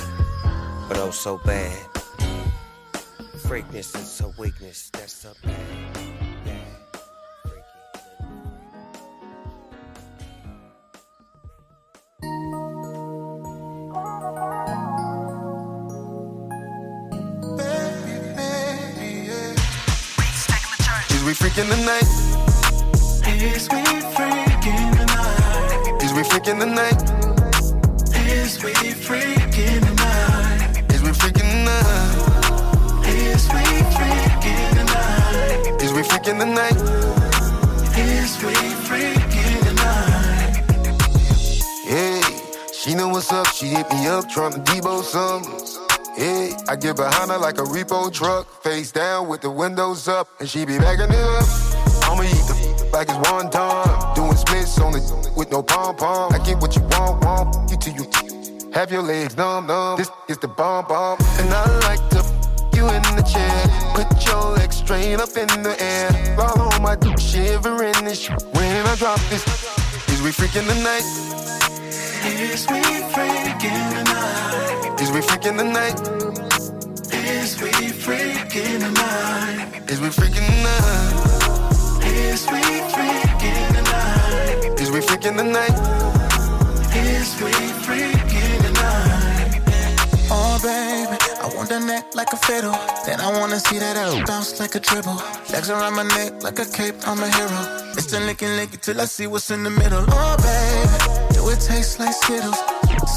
but 0.88 0.96
oh 0.96 1.12
so 1.12 1.38
bad. 1.38 1.95
Freakness 3.46 3.94
is 3.94 4.18
her 4.18 4.32
weakness, 4.38 4.90
that's 4.92 5.22
her 5.22 5.32
bag. 5.44 5.54
Is 21.12 21.22
we 21.22 21.32
freaking 21.32 21.68
the 21.70 21.76
night? 21.86 22.02
Is 23.42 23.68
we 23.68 23.78
freaking 23.78 24.96
the 24.96 25.04
night? 25.06 26.02
Is 26.02 26.12
we 26.12 26.22
freaking 26.22 26.58
the 26.58 26.66
night? 26.66 27.00
Is 28.28 28.62
we 28.64 28.72
freaking 28.72 29.80
the 29.80 29.86
night? 29.86 29.95
Freaking 36.26 36.38
the 36.38 36.46
night? 36.46 36.76
Is 37.96 38.42
we 38.42 38.52
freaking 38.86 39.60
the 39.64 39.74
night? 39.74 40.64
Hey, 41.84 42.20
she 42.72 42.94
know 42.94 43.08
what's 43.08 43.32
up. 43.32 43.46
She 43.48 43.66
hit 43.66 43.88
me 43.90 44.06
up 44.08 44.28
trying 44.28 44.52
to 44.52 44.58
debo 44.60 45.02
some. 45.02 45.44
Hey, 46.16 46.52
I 46.68 46.76
get 46.76 46.96
behind 46.96 47.30
her 47.30 47.38
like 47.38 47.58
a 47.58 47.62
repo 47.62 48.12
truck, 48.12 48.62
face 48.62 48.90
down 48.90 49.28
with 49.28 49.42
the 49.42 49.50
windows 49.50 50.08
up, 50.08 50.28
and 50.40 50.48
she 50.48 50.64
be 50.64 50.78
backing 50.78 51.10
it 51.10 51.24
up. 51.38 51.44
I'ma 52.10 52.22
eat 52.22 52.46
the 52.48 52.90
like 52.92 53.08
it's 53.08 53.30
one 53.30 53.50
time, 53.50 54.14
doing 54.14 54.36
splits 54.36 54.80
on 54.80 54.94
it 54.96 55.36
with 55.36 55.50
no 55.50 55.62
pom 55.62 55.96
pom. 55.96 56.32
I 56.32 56.38
get 56.38 56.58
what 56.58 56.74
you 56.74 56.82
want, 56.82 57.24
want 57.24 57.70
you 57.70 57.76
till 57.76 57.94
you 57.94 58.70
have 58.72 58.90
your 58.90 59.02
legs 59.02 59.36
numb, 59.36 59.66
numb. 59.66 59.98
This 59.98 60.10
is 60.28 60.38
the 60.38 60.48
bomb 60.48 60.86
bomb, 60.86 61.18
and 61.38 61.52
I 61.52 61.78
like 61.80 62.08
to 62.10 62.15
you 62.86 62.96
in 62.96 63.02
the 63.16 63.22
chair, 63.22 63.66
put 63.94 64.08
your 64.26 64.52
legs 64.56 64.76
straight 64.76 65.14
up 65.14 65.36
in 65.36 65.62
the 65.62 65.76
air, 65.80 66.10
while 66.36 66.60
on 66.60 66.82
my 66.82 66.96
dick 66.96 67.18
shivering 67.18 67.94
and 67.96 68.16
shit. 68.16 68.42
When 68.52 68.86
I 68.86 68.94
drop 68.96 69.20
this, 69.30 69.44
is 70.08 70.22
we 70.22 70.30
freaking 70.30 70.66
the 70.66 70.74
night? 70.82 71.04
Is 72.26 72.66
we 72.68 72.80
freaking 73.12 73.94
the 73.94 74.02
night? 74.04 75.00
Is 75.00 75.10
we 75.10 75.20
freaking 75.20 75.56
the 75.58 75.64
night? 75.64 76.00
Is 77.40 77.60
we 77.60 77.70
freaking 78.04 78.80
the 78.80 78.90
night? 78.90 79.90
Is 79.90 80.00
we 80.00 80.08
freaking 80.08 80.46
the 80.46 80.62
night? 80.66 81.16
Is 82.04 82.46
we 82.46 82.60
freaking 82.92 83.68
the 83.74 83.82
night? 83.82 84.80
Is 84.80 84.90
we 84.90 85.00
freaking 85.00 85.36
the 85.36 85.44
night? 85.44 85.76
Is 86.94 87.34
we 87.40 87.50
freaking 87.84 88.58
the 88.62 88.70
night? 88.72 89.26
Oh, 90.28 90.58
baby, 90.60 91.05
I 91.05 91.05
want 91.56 91.70
that 91.70 91.82
neck 91.82 92.14
like 92.14 92.32
a 92.32 92.36
fiddle. 92.36 92.76
Then 93.06 93.20
I 93.20 93.32
wanna 93.38 93.58
see 93.58 93.78
that 93.78 93.96
ass 93.96 94.14
bounce 94.28 94.60
like 94.60 94.74
a 94.74 94.80
dribble. 94.80 95.16
Legs 95.50 95.70
around 95.70 95.94
my 95.94 96.02
neck 96.02 96.42
like 96.42 96.58
a 96.58 96.66
cape, 96.66 96.96
I'm 97.08 97.18
a 97.18 97.28
hero. 97.28 97.60
It's 97.96 98.06
the 98.06 98.18
licky 98.18 98.46
licky 98.58 98.78
till 98.80 99.00
I 99.00 99.06
see 99.06 99.26
what's 99.26 99.50
in 99.50 99.62
the 99.64 99.70
middle. 99.70 100.04
Oh, 100.06 100.36
baby, 100.44 101.34
do 101.34 101.48
it 101.48 101.60
taste 101.60 101.98
like 101.98 102.14
Skittles? 102.14 102.58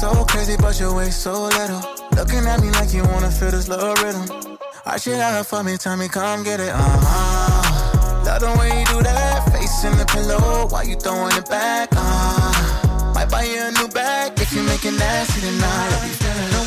So 0.00 0.24
crazy, 0.24 0.56
but 0.56 0.80
your 0.80 0.94
waist 0.94 1.22
so 1.22 1.44
little. 1.44 1.82
Looking 2.16 2.46
at 2.46 2.60
me 2.60 2.70
like 2.70 2.92
you 2.94 3.04
wanna 3.04 3.30
feel 3.30 3.50
this 3.50 3.68
little 3.68 3.94
rhythm. 4.02 4.58
I 4.86 4.96
should 4.96 5.16
have 5.16 5.46
for 5.46 5.62
me, 5.62 5.76
tell 5.76 5.96
me, 5.96 6.08
come 6.08 6.42
get 6.42 6.60
it. 6.60 6.72
Uh 6.72 6.78
huh. 6.80 8.24
Love 8.24 8.40
the 8.40 8.58
way 8.58 8.80
you 8.80 8.86
do 8.86 9.02
that, 9.02 9.52
face 9.52 9.84
in 9.84 9.96
the 9.98 10.06
pillow 10.06 10.66
while 10.68 10.86
you 10.86 10.96
throwing 10.96 11.36
it 11.36 11.48
back. 11.48 11.89
Buy 13.40 13.46
you 13.46 13.62
a 13.62 13.70
new 13.70 13.88
bag 13.88 14.38
if 14.38 14.52
you 14.52 14.62
make 14.64 14.84
it 14.84 14.92
nasty 14.98 15.40
tonight. 15.40 15.92
I'll 15.96 16.02
be 16.02 16.12
feeling 16.20 16.50
the? 16.50 16.60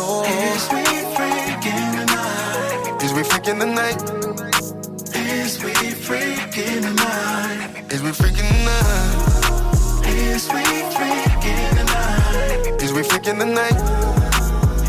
Oh. 0.00 0.24
Is 0.24 0.64
we 0.72 0.80
freaking 1.12 1.98
the 1.98 2.04
night? 2.06 3.02
Is 3.04 3.12
we 3.12 3.20
freaking 3.20 3.58
the 3.58 3.66
night? 3.66 4.00
Is 5.14 5.60
we 5.62 5.72
freaking 5.92 6.80
the 6.80 6.92
night? 6.94 7.92
Is 7.92 8.00
we 8.02 8.08
freaking 8.08 8.48
the 8.48 8.64
night? 8.64 9.20
Is 10.08 10.48
we 10.48 10.62
freaking 10.96 11.74
the 11.76 11.84
night? 11.84 12.82
Is 12.82 12.92
we 12.94 13.02
freaking 13.02 13.38
the 13.38 13.44
night? 13.44 13.76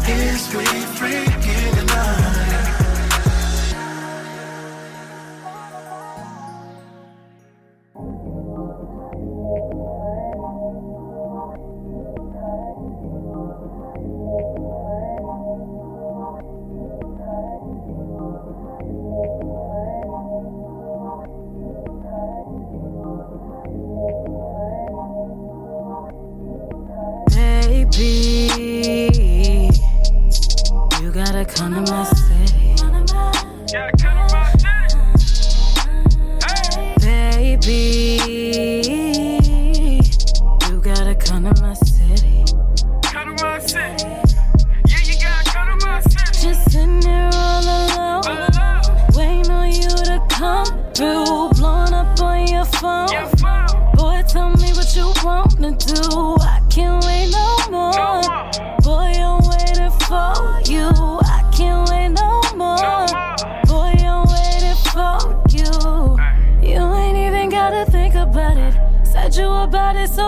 Is 0.08 0.56
we 0.56 0.81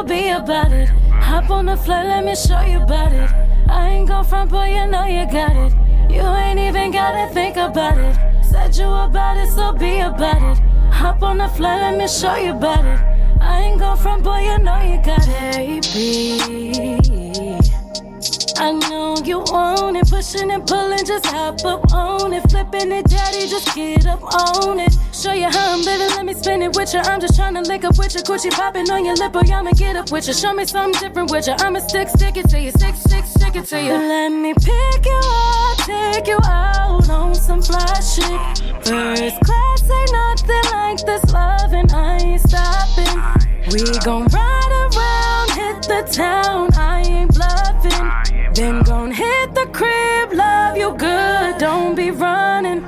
so 0.04 0.08
be 0.08 0.30
about 0.30 0.72
it. 0.72 0.89
Hop 1.12 1.49
on 1.49 1.66
the 1.66 1.78
flight, 1.78 2.06
let 2.08 2.26
me 2.26 2.36
show 2.36 2.62
you 2.62 2.82
about 2.82 3.14
it. 3.14 3.30
I 3.70 3.89
ain't 3.89 4.08
gon' 4.08 4.26
front, 4.26 4.51
boy, 4.51 4.70
you 4.76 4.88
know 4.88 5.06
you 5.06 5.26
got 5.26 5.56
it. 5.56 5.74
You 6.12 6.22
ain't 6.22 6.60
even 6.60 6.91
gotta 6.91 7.34
think 7.34 7.56
about 7.58 7.97
it. 7.97 8.16
Said 8.43 8.76
you 8.76 8.86
about 8.86 9.38
it, 9.38 9.49
so 9.49 9.72
be 9.74 9.99
about 9.99 10.41
it. 10.41 10.60
Hop 10.93 11.24
on 11.24 11.38
the 11.38 11.47
flight, 11.47 11.82
let 11.82 11.97
me 11.97 12.08
show 12.08 12.36
you 12.36 12.51
about 12.51 12.86
it. 12.86 12.99
I 13.41 13.62
ain't 13.62 13.80
gon' 13.80 13.97
front, 13.97 14.24
boy, 14.24 14.39
you 14.39 14.58
know 14.60 14.82
you 14.82 15.01
got 15.04 15.28
it. 15.28 15.93
Baby, 15.93 17.62
I 18.58 18.72
know 18.72 19.18
you 19.24 19.39
want 19.39 19.97
it, 19.97 20.10
pushing 20.10 20.51
and 20.51 20.66
pulling, 20.66 21.06
just 21.06 21.26
hop 21.26 21.64
up 21.66 21.93
on 21.93 22.34
it, 22.34 22.43
flipping 22.49 22.91
it, 22.91 23.06
daddy, 23.06 23.47
just 23.47 23.76
get 23.76 24.06
up 24.06 24.24
on 24.24 24.80
it. 24.80 24.95
Show 25.12 25.34
you 25.34 25.49
how 25.49 25.74
I'm 25.74 25.82
living, 25.82 26.10
let 26.16 26.26
me 26.26 26.34
spin 26.34 26.62
it 26.62 26.76
with 26.76 26.93
you. 26.93 26.99
I'm 26.99 27.20
just 27.20 27.36
trying 27.36 27.56
to 27.56 27.62
lick 27.62 27.84
up 27.84 27.97
with 27.97 28.16
you, 28.16 28.22
coochie 28.22 28.51
popping 28.51 28.89
on 28.89 29.06
your 29.06 29.16
lip, 29.16 29.34
boy, 29.34 29.41
I'ma 29.41 29.72
get 29.72 29.95
up 29.95 30.12
with 30.12 30.28
you. 30.28 30.34
Show 30.34 30.54
me 30.54 30.66
something 30.66 30.99
different 31.01 31.32
with 31.32 31.47
you. 31.47 31.54
I'ma 31.60 31.80
stick, 31.80 32.10
stick 32.10 32.38
it 32.38 32.49
to 32.49 32.60
you, 32.60 32.72
stick, 32.72 32.95
stick, 32.95 33.26
stick 33.26 33.56
it 33.56 33.66
to 33.66 33.82
you. 33.82 33.93
Let 33.93 34.30
me 34.30 34.54
pick 34.54 35.06
you 35.06 35.22
up, 35.24 35.78
take 35.78 36.28
you 36.28 36.39
out 36.43 37.10
on 37.10 37.36
some 37.36 37.62
fly 37.62 37.99
shit. 37.99 38.41
First 38.86 39.39
class 39.41 39.89
ain't 39.89 40.12
nothing 40.12 40.72
like 40.72 41.06
this 41.06 41.32
love, 41.32 41.74
and 41.74 41.91
I 41.91 42.18
ain't 42.18 42.41
stopping. 42.41 43.43
We 43.72 43.82
gon' 43.99 44.28
ride 44.28 44.89
around, 44.95 45.49
hit 45.51 45.84
the 45.84 46.08
town, 46.12 46.70
I 46.76 47.01
ain't 47.08 47.34
crib, 49.74 50.34
love 50.34 50.78
you 50.78 50.96
good, 50.98 51.58
don't 51.58 51.96
be 51.96 52.12
running. 52.12 52.82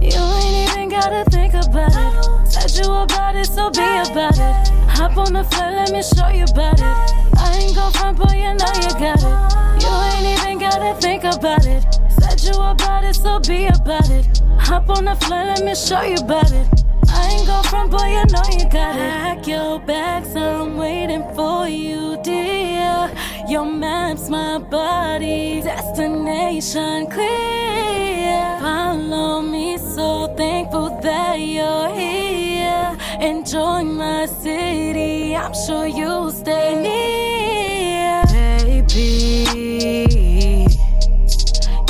You 0.00 0.18
ain't 0.18 0.70
even 0.70 0.88
gotta 0.88 1.24
think 1.30 1.54
about 1.54 1.94
it. 1.94 2.50
Said 2.50 2.84
you 2.84 2.92
about 2.92 3.36
it, 3.36 3.46
so 3.46 3.70
be 3.70 3.80
about 3.80 4.36
it. 4.36 4.68
Hop 4.98 5.16
on 5.16 5.32
the 5.32 5.44
flight, 5.44 5.74
let 5.74 5.92
me 5.92 6.02
show 6.02 6.28
you 6.28 6.44
about 6.44 6.80
it. 6.80 7.38
I 7.38 7.58
ain't 7.60 7.74
gon' 7.74 7.92
front, 7.92 8.18
boy, 8.18 8.34
you 8.34 8.52
know 8.52 8.72
you 8.82 8.92
got 8.98 9.22
it. 9.22 9.82
You 9.82 9.92
ain't 10.10 10.26
even 10.38 10.58
gotta 10.58 11.00
think 11.00 11.24
about 11.24 11.64
it. 11.66 11.82
Said 12.18 12.42
you 12.42 12.60
about 12.60 13.04
it, 13.04 13.14
so 13.14 13.38
be 13.38 13.66
about 13.66 14.10
it. 14.10 14.42
Hop 14.58 14.90
on 14.90 15.04
the 15.04 15.14
flight, 15.14 15.46
let 15.46 15.64
me 15.64 15.74
show 15.74 16.02
you 16.02 16.16
about 16.16 16.50
it. 16.50 16.91
I 17.14 17.28
ain't 17.32 17.46
gon' 17.46 17.64
front, 17.64 17.90
boy, 17.90 18.08
you 18.16 18.24
know 18.34 18.46
you 18.58 18.64
got 18.70 18.96
it. 18.96 19.12
Pack 19.22 19.46
your 19.46 19.78
bags, 19.80 20.34
I'm 20.34 20.76
waiting 20.76 21.24
for 21.34 21.68
you, 21.68 22.18
dear. 22.22 23.10
Your 23.48 23.66
map's 23.66 24.28
my 24.28 24.58
body, 24.58 25.60
destination 25.60 27.06
clear. 27.10 28.58
Follow 28.60 29.42
me, 29.42 29.76
so 29.78 30.34
thankful 30.36 30.88
that 31.02 31.36
you're 31.38 31.88
here. 31.94 32.96
Enjoy 33.20 33.82
my 33.84 34.26
city, 34.26 35.36
I'm 35.36 35.54
sure 35.66 35.86
you'll 35.86 36.30
stay 36.30 36.80
near. 36.82 38.22
Baby, 38.32 39.06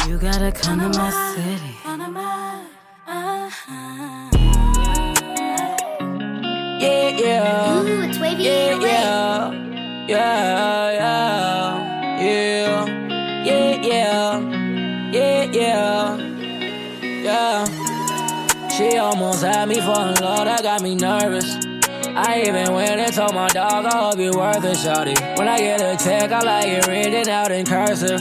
you 0.09 0.19
gotta 0.19 0.51
come 0.53 0.81
to 0.81 0.99
my 0.99 1.11
city. 1.35 1.73
Yeah, 6.83 7.11
yeah. 7.11 7.81
Ooh, 7.81 8.03
it's 8.03 8.19
wavy 8.19 8.43
yeah, 8.43 8.77
yeah. 8.81 9.53
Yeah, 10.09 10.91
yeah. 10.91 12.19
Yeah. 12.21 13.45
Yeah, 13.45 13.83
yeah. 13.83 15.13
Yeah, 15.13 15.45
yeah. 15.53 16.17
Yeah. 17.23 18.69
She 18.69 18.99
almost 18.99 19.45
had 19.45 19.69
me 19.69 19.81
fall 19.81 20.09
in 20.09 20.17
love, 20.17 20.45
that 20.47 20.65
got 20.65 20.83
me 20.83 20.97
nervous. 20.97 21.55
I 22.17 22.43
even 22.49 22.73
went 22.75 22.99
and 22.99 23.15
told 23.15 23.33
my 23.33 23.47
dog 23.51 23.85
I 23.85 23.99
hope 23.99 24.19
you 24.19 24.33
worth 24.33 24.65
it, 24.65 24.77
shawty. 24.77 25.39
When 25.39 25.47
I 25.47 25.59
get 25.59 25.81
a 25.81 25.97
check, 26.03 26.33
I 26.33 26.41
like 26.41 26.67
it 26.67 26.89
written 26.89 27.29
out 27.29 27.53
in 27.53 27.65
cursive. 27.65 28.21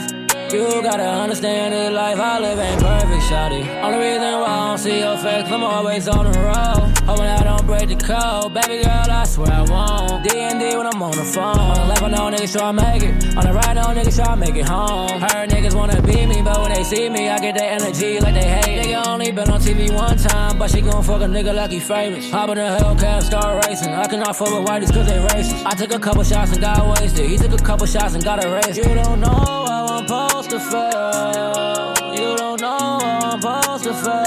You 0.52 0.82
gotta 0.82 1.02
understand 1.02 1.74
that 1.74 1.92
life 1.92 2.20
I 2.20 2.38
live 2.38 2.60
ain't 2.60 2.80
perfect, 2.80 3.22
shawty. 3.24 3.66
Only 3.82 3.98
reason 3.98 4.38
why 4.38 4.46
I 4.46 4.68
don't 4.68 4.78
see 4.78 5.00
your 5.00 5.16
face, 5.16 5.50
I'm 5.50 5.64
always 5.64 6.06
on 6.06 6.30
the 6.30 6.38
road. 6.38 6.91
Hoping 7.06 7.26
I 7.26 7.42
don't 7.42 7.66
break 7.66 7.88
the 7.88 7.96
code. 7.96 8.54
Baby 8.54 8.84
girl, 8.84 9.10
I 9.10 9.24
swear 9.24 9.52
I 9.52 9.62
won't. 9.62 10.22
D&D 10.22 10.76
when 10.76 10.86
I'm 10.86 11.02
on 11.02 11.10
the 11.10 11.24
phone. 11.24 11.58
On 11.58 11.74
the 11.74 11.86
left, 11.86 12.02
I 12.02 12.08
know 12.08 12.30
niggas 12.30 12.52
try 12.52 12.70
to 12.70 12.72
make 12.72 13.02
it. 13.02 13.36
On 13.36 13.44
the 13.44 13.52
right, 13.52 13.68
I 13.68 13.72
know 13.74 13.86
niggas 13.86 14.16
try 14.16 14.26
to 14.26 14.36
make 14.36 14.54
it 14.54 14.68
home. 14.68 15.20
Heard 15.20 15.50
niggas 15.50 15.74
wanna 15.74 16.00
beat 16.02 16.26
me, 16.26 16.42
but 16.42 16.60
when 16.60 16.72
they 16.72 16.84
see 16.84 17.08
me, 17.08 17.28
I 17.28 17.38
get 17.38 17.56
that 17.56 17.82
energy 17.82 18.20
like 18.20 18.34
they 18.34 18.48
hate. 18.48 18.84
Nigga 18.84 19.06
only 19.06 19.32
been 19.32 19.50
on 19.50 19.60
TV 19.60 19.92
one 19.92 20.16
time, 20.16 20.58
but 20.58 20.70
she 20.70 20.80
gon' 20.80 21.02
fuck 21.02 21.22
a 21.22 21.26
nigga 21.26 21.52
like 21.54 21.72
he 21.72 21.80
famous. 21.80 22.30
Hop 22.30 22.50
in 22.50 22.56
the 22.56 22.62
Hellcat, 22.78 23.22
start 23.22 23.66
racing. 23.66 23.92
I 23.92 24.06
cannot 24.06 24.36
fuck 24.36 24.50
with 24.50 24.68
whiteys 24.68 24.92
cause 24.92 25.06
they 25.06 25.18
racist. 25.18 25.66
I 25.66 25.74
took 25.74 25.92
a 25.92 25.98
couple 25.98 26.22
shots 26.22 26.52
and 26.52 26.60
got 26.60 26.86
wasted. 26.86 27.28
He 27.28 27.36
took 27.36 27.52
a 27.52 27.64
couple 27.64 27.86
shots 27.86 28.14
and 28.14 28.22
got 28.22 28.44
erased. 28.44 28.76
You 28.76 28.94
don't 28.94 29.20
know 29.20 29.28
how 29.28 29.86
I'm 29.90 30.06
supposed 30.06 30.50
to 30.50 30.60
feel. 30.60 32.12
You 32.14 32.36
don't 32.36 32.60
know 32.60 32.78
how 32.78 33.32
I'm 33.32 33.40
supposed 33.40 33.84
to 33.84 33.94
feel. 33.94 34.21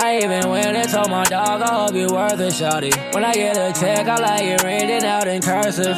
I 0.00 0.18
even 0.18 0.48
went 0.48 0.76
and 0.76 0.88
told 0.88 1.10
my 1.10 1.24
dog 1.24 1.60
I 1.60 1.74
hope 1.74 1.92
you 1.92 2.06
worth 2.06 2.38
it, 2.38 2.52
shawty. 2.52 2.94
When 3.12 3.24
I 3.24 3.34
get 3.34 3.56
a 3.56 3.72
check, 3.78 4.06
I 4.06 4.16
like 4.20 4.44
it 4.44 4.62
written 4.62 5.04
out 5.04 5.26
in 5.26 5.42
cursive. 5.42 5.96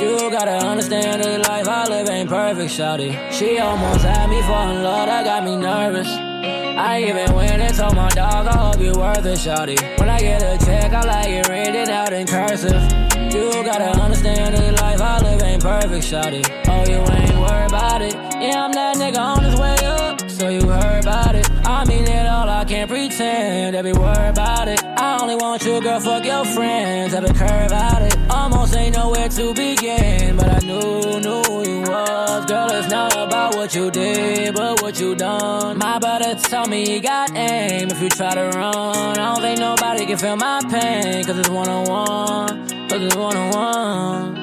You 0.00 0.30
gotta 0.30 0.64
understand 0.64 1.24
that 1.24 1.48
life 1.48 1.66
I 1.66 1.88
live 1.88 2.08
ain't 2.08 2.28
perfect, 2.28 2.70
shawty. 2.70 3.10
She 3.32 3.58
almost 3.58 4.04
had 4.04 4.30
me 4.30 4.40
fall 4.42 4.70
in 4.70 4.84
love, 4.84 5.06
that 5.08 5.24
got 5.24 5.42
me 5.42 5.56
nervous. 5.56 6.06
I 6.06 7.02
even 7.02 7.34
went 7.34 7.60
and 7.60 7.74
told 7.74 7.96
my 7.96 8.08
dog 8.10 8.46
I 8.46 8.56
hope 8.56 8.80
you 8.80 8.92
worth 8.92 9.26
it, 9.26 9.38
shawty. 9.38 9.98
When 9.98 10.08
I 10.08 10.20
get 10.20 10.42
a 10.42 10.64
check, 10.64 10.92
I 10.92 11.02
like 11.02 11.28
it 11.28 11.48
written 11.48 11.90
out 11.90 12.12
in 12.12 12.28
cursive. 12.28 12.80
You 13.34 13.50
gotta 13.64 13.98
understand 14.00 14.54
that 14.54 14.80
life 14.80 15.00
I 15.00 15.20
live 15.22 15.42
ain't 15.42 15.60
perfect, 15.60 16.04
shawty. 16.04 16.46
Oh, 16.68 16.84
you 16.88 16.98
ain't 16.98 17.36
worried 17.36 17.66
about 17.66 18.00
it. 18.00 18.14
Yeah, 18.14 18.64
I'm 18.64 18.72
that 18.72 18.96
nigga 18.96 19.18
on 19.18 19.42
his 19.42 19.58
way 19.58 19.74
up, 19.74 19.99
so 20.40 20.48
you 20.48 20.66
heard 20.66 21.02
about 21.02 21.34
it. 21.34 21.46
I 21.66 21.84
mean 21.84 22.04
it 22.04 22.26
all, 22.26 22.48
I 22.48 22.64
can't 22.64 22.90
pretend 22.90 23.76
Every 23.76 23.92
word 23.92 24.30
about 24.30 24.68
it. 24.68 24.82
I 24.82 25.18
only 25.20 25.36
want 25.36 25.62
you, 25.64 25.82
girl, 25.82 26.00
fuck 26.00 26.24
your 26.24 26.46
friends, 26.46 27.12
a 27.12 27.20
curve 27.34 27.72
out 27.72 28.00
it. 28.00 28.16
Almost 28.30 28.74
ain't 28.74 28.96
nowhere 28.96 29.28
to 29.28 29.52
begin, 29.52 30.36
but 30.36 30.48
I 30.48 30.58
knew, 30.66 31.20
knew 31.20 31.44
you 31.70 31.80
was. 31.82 32.46
Girl, 32.46 32.70
it's 32.70 32.88
not 32.88 33.12
about 33.14 33.54
what 33.54 33.74
you 33.74 33.90
did, 33.90 34.54
but 34.54 34.80
what 34.80 34.98
you 34.98 35.14
done. 35.14 35.76
My 35.76 35.98
brother 35.98 36.34
told 36.34 36.70
me 36.70 36.90
you 36.90 37.00
got 37.02 37.36
aim 37.36 37.90
if 37.90 38.00
you 38.00 38.08
try 38.08 38.34
to 38.34 38.48
run. 38.56 39.18
I 39.18 39.34
don't 39.34 39.42
think 39.42 39.58
nobody 39.58 40.06
can 40.06 40.16
feel 40.16 40.36
my 40.36 40.60
pain, 40.70 41.22
cause 41.24 41.38
it's 41.38 41.50
one 41.50 41.68
on 41.68 41.84
one, 41.86 42.88
cause 42.88 43.02
it's 43.02 43.14
one 43.14 43.36
on 43.36 43.50
one. 43.50 44.39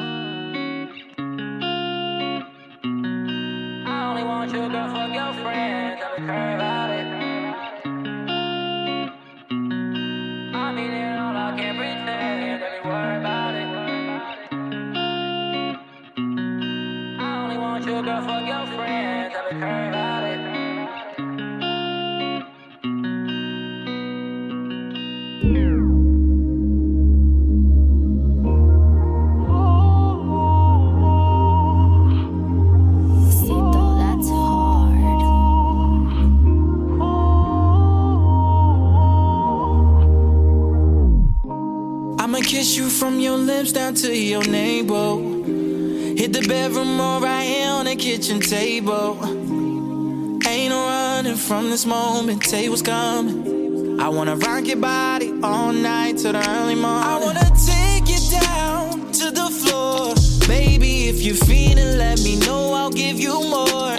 Kitchen 48.08 48.40
table. 48.40 49.20
Ain't 50.48 50.70
no 50.70 50.80
running 50.88 51.36
from 51.36 51.70
this 51.70 51.86
moment, 51.86 52.42
what's 52.70 52.82
coming. 52.82 54.00
I 54.00 54.08
wanna 54.08 54.38
rock 54.38 54.66
your 54.66 54.78
body 54.78 55.34
all 55.44 55.74
night 55.74 56.18
till 56.18 56.32
the 56.32 56.40
early 56.56 56.76
morning. 56.76 57.04
I 57.04 57.20
wanna 57.22 57.50
take 57.74 58.08
you 58.08 58.22
down 58.40 59.12
to 59.12 59.30
the 59.40 59.50
floor. 59.60 60.16
Baby, 60.48 61.10
if 61.10 61.22
you're 61.22 61.36
feeling, 61.36 61.98
let 61.98 62.22
me 62.22 62.40
know, 62.46 62.72
I'll 62.72 62.92
give 63.04 63.20
you 63.20 63.34
more. 63.56 63.98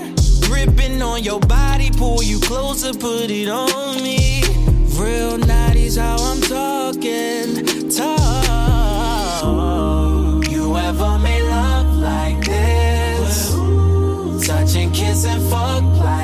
Gripping 0.49 1.03
on 1.03 1.23
your 1.23 1.41
body, 1.41 1.91
pull 1.91 2.23
you 2.23 2.41
closer, 2.41 2.95
put 2.95 3.31
it 3.31 3.49
on 3.49 4.03
me. 4.03 4.41
Real 4.97 5.37
nighties, 5.37 5.99
how 6.01 6.17
I'm 6.17 6.41
talking. 6.41 7.68
And 15.25 15.43
fuck. 15.51 15.83
like 15.99 16.18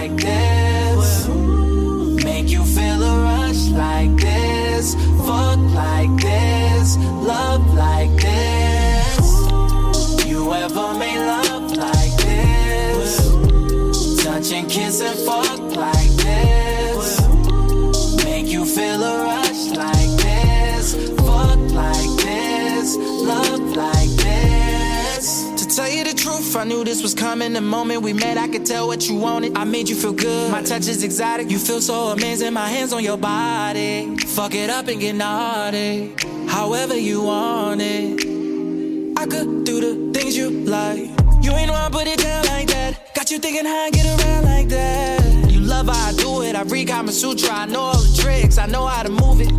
I 26.64 26.66
knew 26.66 26.82
this 26.82 27.02
was 27.02 27.12
coming 27.12 27.52
the 27.52 27.60
moment 27.60 28.00
we 28.00 28.14
met. 28.14 28.38
I 28.38 28.48
could 28.48 28.64
tell 28.64 28.86
what 28.86 29.06
you 29.06 29.16
wanted. 29.16 29.54
I 29.54 29.64
made 29.64 29.86
you 29.86 29.94
feel 29.94 30.14
good. 30.14 30.50
My 30.50 30.62
touch 30.62 30.88
is 30.88 31.04
exotic. 31.04 31.50
You 31.50 31.58
feel 31.58 31.82
so 31.82 32.06
amazing. 32.06 32.54
My 32.54 32.66
hands 32.66 32.94
on 32.94 33.04
your 33.04 33.18
body. 33.18 34.16
Fuck 34.28 34.54
it 34.54 34.70
up 34.70 34.88
and 34.88 34.98
get 34.98 35.14
naughty. 35.14 36.14
However 36.48 36.96
you 36.96 37.24
want 37.24 37.82
it. 37.82 38.18
I 39.18 39.26
could 39.26 39.64
do 39.64 39.78
the 39.78 40.18
things 40.18 40.38
you 40.38 40.48
like. 40.48 41.10
You 41.42 41.52
ain't 41.52 41.68
know 41.68 41.74
I 41.74 41.90
put 41.92 42.06
it 42.06 42.20
down 42.20 42.46
like 42.46 42.68
that. 42.68 43.12
Got 43.12 43.30
you 43.30 43.38
thinking 43.40 43.66
how 43.66 43.84
I 43.84 43.90
get 43.90 44.06
around 44.06 44.44
like 44.46 44.68
that. 44.68 45.50
You 45.50 45.60
love 45.60 45.88
how 45.88 46.08
I 46.08 46.12
do 46.14 46.44
it. 46.44 46.56
I 46.56 46.62
read 46.62 46.88
Kama 46.88 47.12
Sutra. 47.12 47.50
I 47.50 47.66
know 47.66 47.80
all 47.80 47.98
the 47.98 48.22
tricks. 48.22 48.56
I 48.56 48.64
know 48.64 48.86
how 48.86 49.02
to 49.02 49.10
move 49.10 49.42
it. 49.42 49.52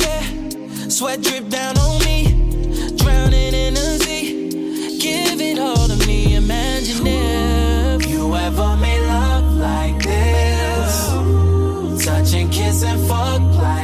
Yeah. 0.00 0.88
Sweat 0.88 1.22
drip 1.22 1.48
down 1.48 1.76
on 1.76 1.98
me. 2.04 2.94
Drowning 2.98 3.52
in 3.52 3.74
the 3.74 3.98
sea. 3.98 5.00
Give 5.00 5.40
it 5.40 5.58
all 5.58 5.88
to 5.88 5.95
ever 8.58 8.76
made 8.76 9.00
love 9.06 9.56
like 9.56 10.02
this. 10.02 10.94
Touch 12.04 12.34
and 12.34 12.50
kiss 12.52 12.82
and 12.82 13.00
fuck 13.08 13.42
like 13.56 13.75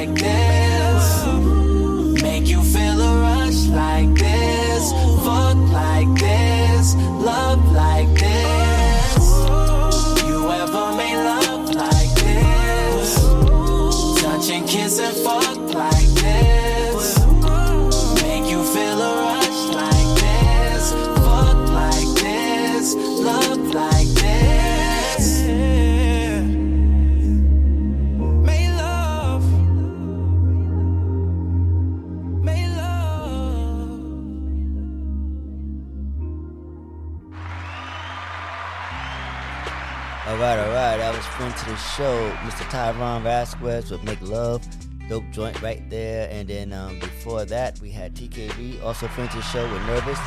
the 41.73 41.79
show, 41.79 42.31
Mr. 42.45 42.65
Tyron 42.69 43.23
Vasquez 43.23 43.91
with 43.91 44.05
Make 44.05 44.21
Love. 44.21 44.63
Dope 45.09 45.25
joint 45.31 45.61
right 45.63 45.89
there. 45.89 46.29
And 46.31 46.47
then 46.47 46.71
um, 46.73 46.99
before 46.99 47.47
that, 47.47 47.81
we 47.81 47.91
had 47.91 48.15
TKB, 48.15 48.83
also 48.83 49.07
to 49.07 49.37
the 49.37 49.41
show 49.41 49.63
with 49.73 49.83
Nervous. 49.87 50.19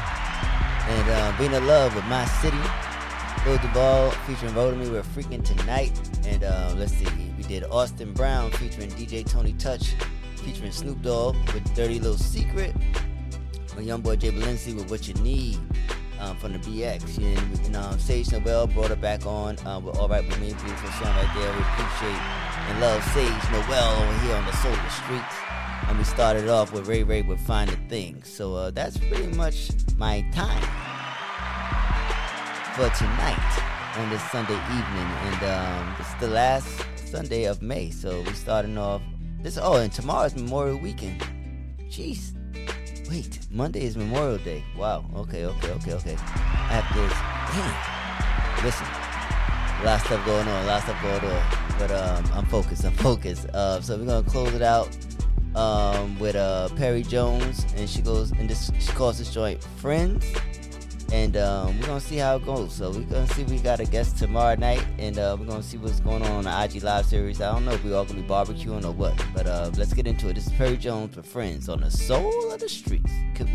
And 0.88 1.10
uh, 1.10 1.36
Being 1.38 1.54
in 1.54 1.68
Love 1.68 1.94
with 1.94 2.06
My 2.06 2.26
City. 2.26 2.58
Lil 3.46 3.60
Duval 3.60 4.10
featuring 4.26 4.80
Me 4.80 4.90
with 4.90 5.06
Freaking 5.16 5.46
Tonight. 5.46 5.94
And 6.26 6.44
uh, 6.44 6.74
let's 6.78 6.94
see, 6.94 7.06
we 7.38 7.44
did 7.44 7.64
Austin 7.66 8.12
Brown 8.14 8.50
featuring 8.52 8.90
DJ 8.92 9.24
Tony 9.24 9.54
Touch, 9.54 9.94
featuring 10.38 10.72
Snoop 10.72 11.00
Dogg 11.04 11.36
with 11.54 11.76
Dirty 11.76 12.00
Little 12.00 12.18
Secret. 12.18 12.74
My 13.76 13.84
young 13.84 14.02
boy 14.02 14.16
Jay 14.16 14.32
Balenci 14.32 14.76
with 14.76 14.90
What 14.90 15.08
You 15.08 15.14
Need 15.16 15.60
um, 16.26 16.38
from 16.38 16.54
the 16.54 16.60
BX. 16.60 17.18
And, 17.18 17.76
and 17.76 18.02
Sage 18.02 18.32
Noel 18.32 18.68
brought 18.68 18.92
it 18.92 19.02
back 19.02 19.26
on 19.26 19.58
uh, 19.66 19.80
with 19.80 19.98
All 19.98 20.10
Right 20.10 20.26
With 20.26 20.40
Me, 20.40 20.48
beautiful 20.48 20.90
song 20.92 21.16
right 21.16 21.32
there. 21.36 21.52
We 21.54 21.62
appreciate 21.62 22.46
and 22.68 22.82
love 22.82 23.04
Sage 23.14 23.52
Noel 23.52 24.02
over 24.02 24.20
here 24.26 24.36
on 24.36 24.46
the 24.46 24.56
Solar 24.58 24.90
Streets. 24.90 25.36
And 25.88 25.98
we 25.98 26.04
started 26.04 26.50
off 26.50 26.74
with 26.74 26.88
Ray 26.88 27.04
Ray 27.04 27.22
with 27.22 27.40
Find 27.42 27.70
the 27.70 27.78
Thing. 27.90 28.24
So 28.24 28.56
uh, 28.56 28.72
that's 28.72 28.98
pretty 28.98 29.28
much 29.28 29.70
my 29.98 30.22
time 30.32 30.64
for 32.74 32.90
tonight 32.98 33.96
on 33.98 34.10
this 34.10 34.24
Sunday 34.32 34.60
evening. 34.70 35.10
And 35.22 35.44
um, 35.44 35.96
it's 36.00 36.14
the 36.16 36.28
last 36.28 36.68
Sunday 36.96 37.44
of 37.44 37.62
May. 37.62 37.92
So 37.92 38.22
we're 38.22 38.34
starting 38.34 38.78
off 38.78 39.02
this. 39.42 39.60
Oh, 39.62 39.76
and 39.76 39.92
tomorrow's 39.92 40.36
Memorial 40.36 40.78
Weekend. 40.78 41.22
Jeez. 41.88 42.35
Wait, 43.10 43.40
Monday 43.52 43.84
is 43.84 43.96
Memorial 43.96 44.38
Day. 44.40 44.64
Wow. 44.76 45.06
Okay, 45.16 45.46
okay, 45.46 45.72
okay, 45.72 45.94
okay. 45.94 46.16
I 46.18 46.82
have 46.82 46.88
to. 46.94 47.02
Damn. 47.54 48.66
Listen, 48.66 48.88
a 48.88 49.86
lot 49.86 50.00
of 50.00 50.06
stuff 50.08 50.26
going 50.26 50.48
on. 50.48 50.64
A 50.64 50.68
lot 50.68 50.78
of 50.78 50.84
stuff 50.84 51.02
going 51.02 51.32
on. 51.32 51.78
But 51.78 51.92
um, 51.92 52.26
I'm 52.34 52.46
focused. 52.48 52.84
I'm 52.84 52.94
focused. 52.94 53.48
Uh, 53.50 53.80
so 53.82 53.98
we're 53.98 54.06
gonna 54.06 54.28
close 54.28 54.54
it 54.56 54.64
out 54.64 54.90
um, 55.56 56.18
with 56.20 56.36
uh, 56.36 56.70
Perry 56.70 57.04
Jones, 57.04 57.66
and 57.76 57.88
she 57.88 58.02
goes 58.02 58.32
and 58.32 58.50
this 58.50 58.72
she 58.80 58.92
calls 58.94 59.20
this 59.20 59.32
joint 59.32 59.64
"Friends." 59.78 60.26
And 61.12 61.38
um, 61.38 61.80
we're 61.80 61.88
gonna 61.88 62.00
see 62.02 62.18
how 62.18 62.38
it 62.38 62.46
goes. 62.46 62.74
So 62.74 62.92
we're 62.92 63.02
gonna 63.02 63.28
see 63.28 63.44
we 63.44 63.60
got 63.60 63.80
a 63.80 63.86
guest 63.86 64.18
tomorrow 64.18 64.56
night, 64.56 64.86
and 64.98 65.18
uh, 65.18 65.38
we're 65.40 65.46
gonna 65.46 65.64
see 65.64 65.78
what's 65.78 66.00
going 66.00 66.24
on 66.24 66.32
on 66.32 66.44
the 66.46 66.64
IG 66.64 66.84
Live 66.84 67.06
series. 67.06 67.42
I 67.42 67.52
don't 67.52 67.66
know 67.66 67.72
if 67.72 67.84
we 67.84 67.94
all 67.94 68.06
gonna 68.06 68.22
be 68.22 68.28
barbecuing 68.28 68.86
or 68.86 68.92
what, 68.92 69.14
but 69.34 69.48
uh, 69.48 69.72
let's 69.78 69.94
get 69.94 70.08
into 70.08 70.30
it. 70.30 70.34
This 70.34 70.48
is 70.48 70.54
Perry 70.54 70.78
Jones 70.78 71.16
with 71.16 71.26
Friends 71.26 71.70
on 71.70 71.82
the 71.82 71.92
Soul 71.92 72.52
of 72.52 72.60
the 72.60 72.70
Streets. 72.70 73.12
Put 73.36 73.48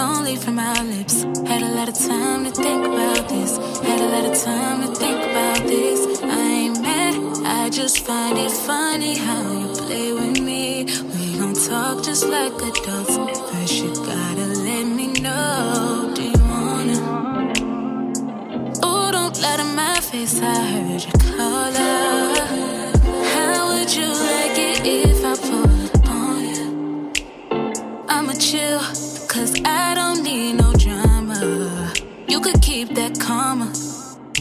gon' 0.00 0.24
leave 0.24 0.42
from 0.42 0.58
our 0.58 0.82
lips. 0.94 1.16
Had 1.50 1.62
a 1.70 1.72
lot 1.78 1.88
of 1.92 1.96
time 2.12 2.40
to 2.46 2.50
think 2.64 2.82
about 2.92 3.22
this. 3.28 3.50
Had 3.88 4.00
a 4.06 4.08
lot 4.14 4.24
of 4.30 4.34
time 4.50 4.78
to 4.84 4.88
think 5.02 5.20
about 5.30 5.60
this. 5.72 5.98
I 6.22 6.46
ain't 6.62 6.80
mad, 6.80 7.14
I 7.44 7.68
just 7.68 7.96
find 8.06 8.38
it 8.38 8.52
funny 8.68 9.14
how 9.26 9.42
you 9.60 9.68
play 9.82 10.08
with 10.18 10.40
me. 10.40 10.64
We 11.12 11.24
gon' 11.40 11.56
talk 11.68 11.96
just 12.08 12.24
like 12.34 12.54
adults. 12.68 13.14
First, 13.48 13.74
you 13.82 13.90
gotta 14.12 14.46
let 14.68 14.86
me 14.98 15.06
know. 15.24 16.12
Do 16.16 16.22
you 16.34 16.42
wanna? 16.52 16.96
Oh, 18.88 19.06
don't 19.16 19.36
lie 19.42 19.58
to 19.62 19.68
my 19.82 19.96
face. 20.10 20.40
I 20.40 20.56
heard 20.72 21.02
you 21.08 21.16
call 21.36 21.72
out. 21.88 22.36
How 23.34 23.56
would 23.70 23.90
you 23.98 24.08
like 24.30 24.56
it 24.68 24.78
if 25.08 25.20
I 25.32 25.34
pull 25.46 25.74
up 25.96 26.08
on 26.20 26.40
you? 26.54 26.66
I'ma 28.08 28.34
chill, 28.48 28.80
cause 29.32 29.52
I 29.64 29.89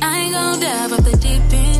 I 0.01 0.19
ain't 0.19 0.33
gon' 0.33 0.59
dive 0.59 0.93
off 0.93 1.03
the 1.03 1.17
deep 1.17 1.41
end. 1.51 1.78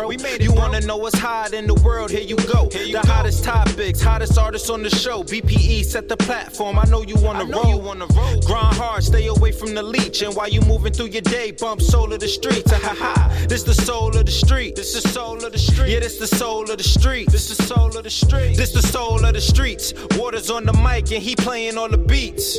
Bro. 0.00 0.08
We 0.08 0.16
made 0.18 0.40
it, 0.40 0.42
you 0.42 0.52
wanna 0.52 0.80
know 0.80 0.96
what's 0.96 1.18
hot 1.18 1.52
in 1.52 1.66
the 1.66 1.74
world? 1.74 2.10
Here 2.10 2.20
you 2.20 2.36
go. 2.36 2.68
here 2.70 3.00
the 3.00 3.06
hottest 3.06 3.44
topics, 3.44 4.00
hottest 4.00 4.38
artists 4.38 4.70
on 4.70 4.82
the 4.82 4.90
show. 4.90 5.22
BPE 5.22 5.84
set 5.84 6.08
the 6.08 6.16
platform. 6.16 6.78
I 6.78 6.84
know 6.84 7.02
you 7.02 7.16
wanna 7.16 7.44
roll. 7.44 7.68
You 7.68 7.76
wanna 7.76 8.06
roll. 8.06 8.40
Grind 8.40 8.76
hard, 8.76 9.04
stay 9.04 9.26
away 9.26 9.52
from 9.52 9.74
the 9.74 9.82
leech, 9.82 10.22
and 10.22 10.34
while 10.34 10.48
you 10.48 10.60
moving 10.62 10.92
through 10.92 11.10
your 11.16 11.22
day, 11.22 11.52
bump 11.52 11.80
soul 11.82 12.12
of 12.12 12.20
the 12.20 12.28
streets. 12.28 12.70
Ha 12.70 12.78
ha 12.82 12.94
ha. 12.98 13.46
This 13.48 13.62
the 13.62 13.74
soul 13.74 14.16
of 14.16 14.26
the 14.26 14.32
street. 14.32 14.76
This 14.76 14.92
the 14.94 15.06
soul 15.08 15.44
of 15.44 15.52
the 15.52 15.58
street. 15.58 15.90
Yeah, 15.90 16.00
this 16.00 16.18
the 16.18 16.26
soul 16.26 16.70
of 16.70 16.78
the 16.78 16.84
street. 16.84 17.30
This 17.30 17.48
the 17.48 17.62
soul 17.62 17.96
of 17.96 18.04
the 18.04 18.10
street. 18.10 18.56
This 18.56 18.72
the 18.72 18.82
soul 18.82 19.24
of 19.24 19.34
the 19.34 19.40
streets. 19.40 19.92
Waters 20.16 20.50
on 20.50 20.64
the 20.64 20.72
mic, 20.72 21.10
and 21.12 21.22
he 21.22 21.36
playing 21.36 21.76
all 21.76 21.88
the 21.88 21.98
beats. 21.98 22.58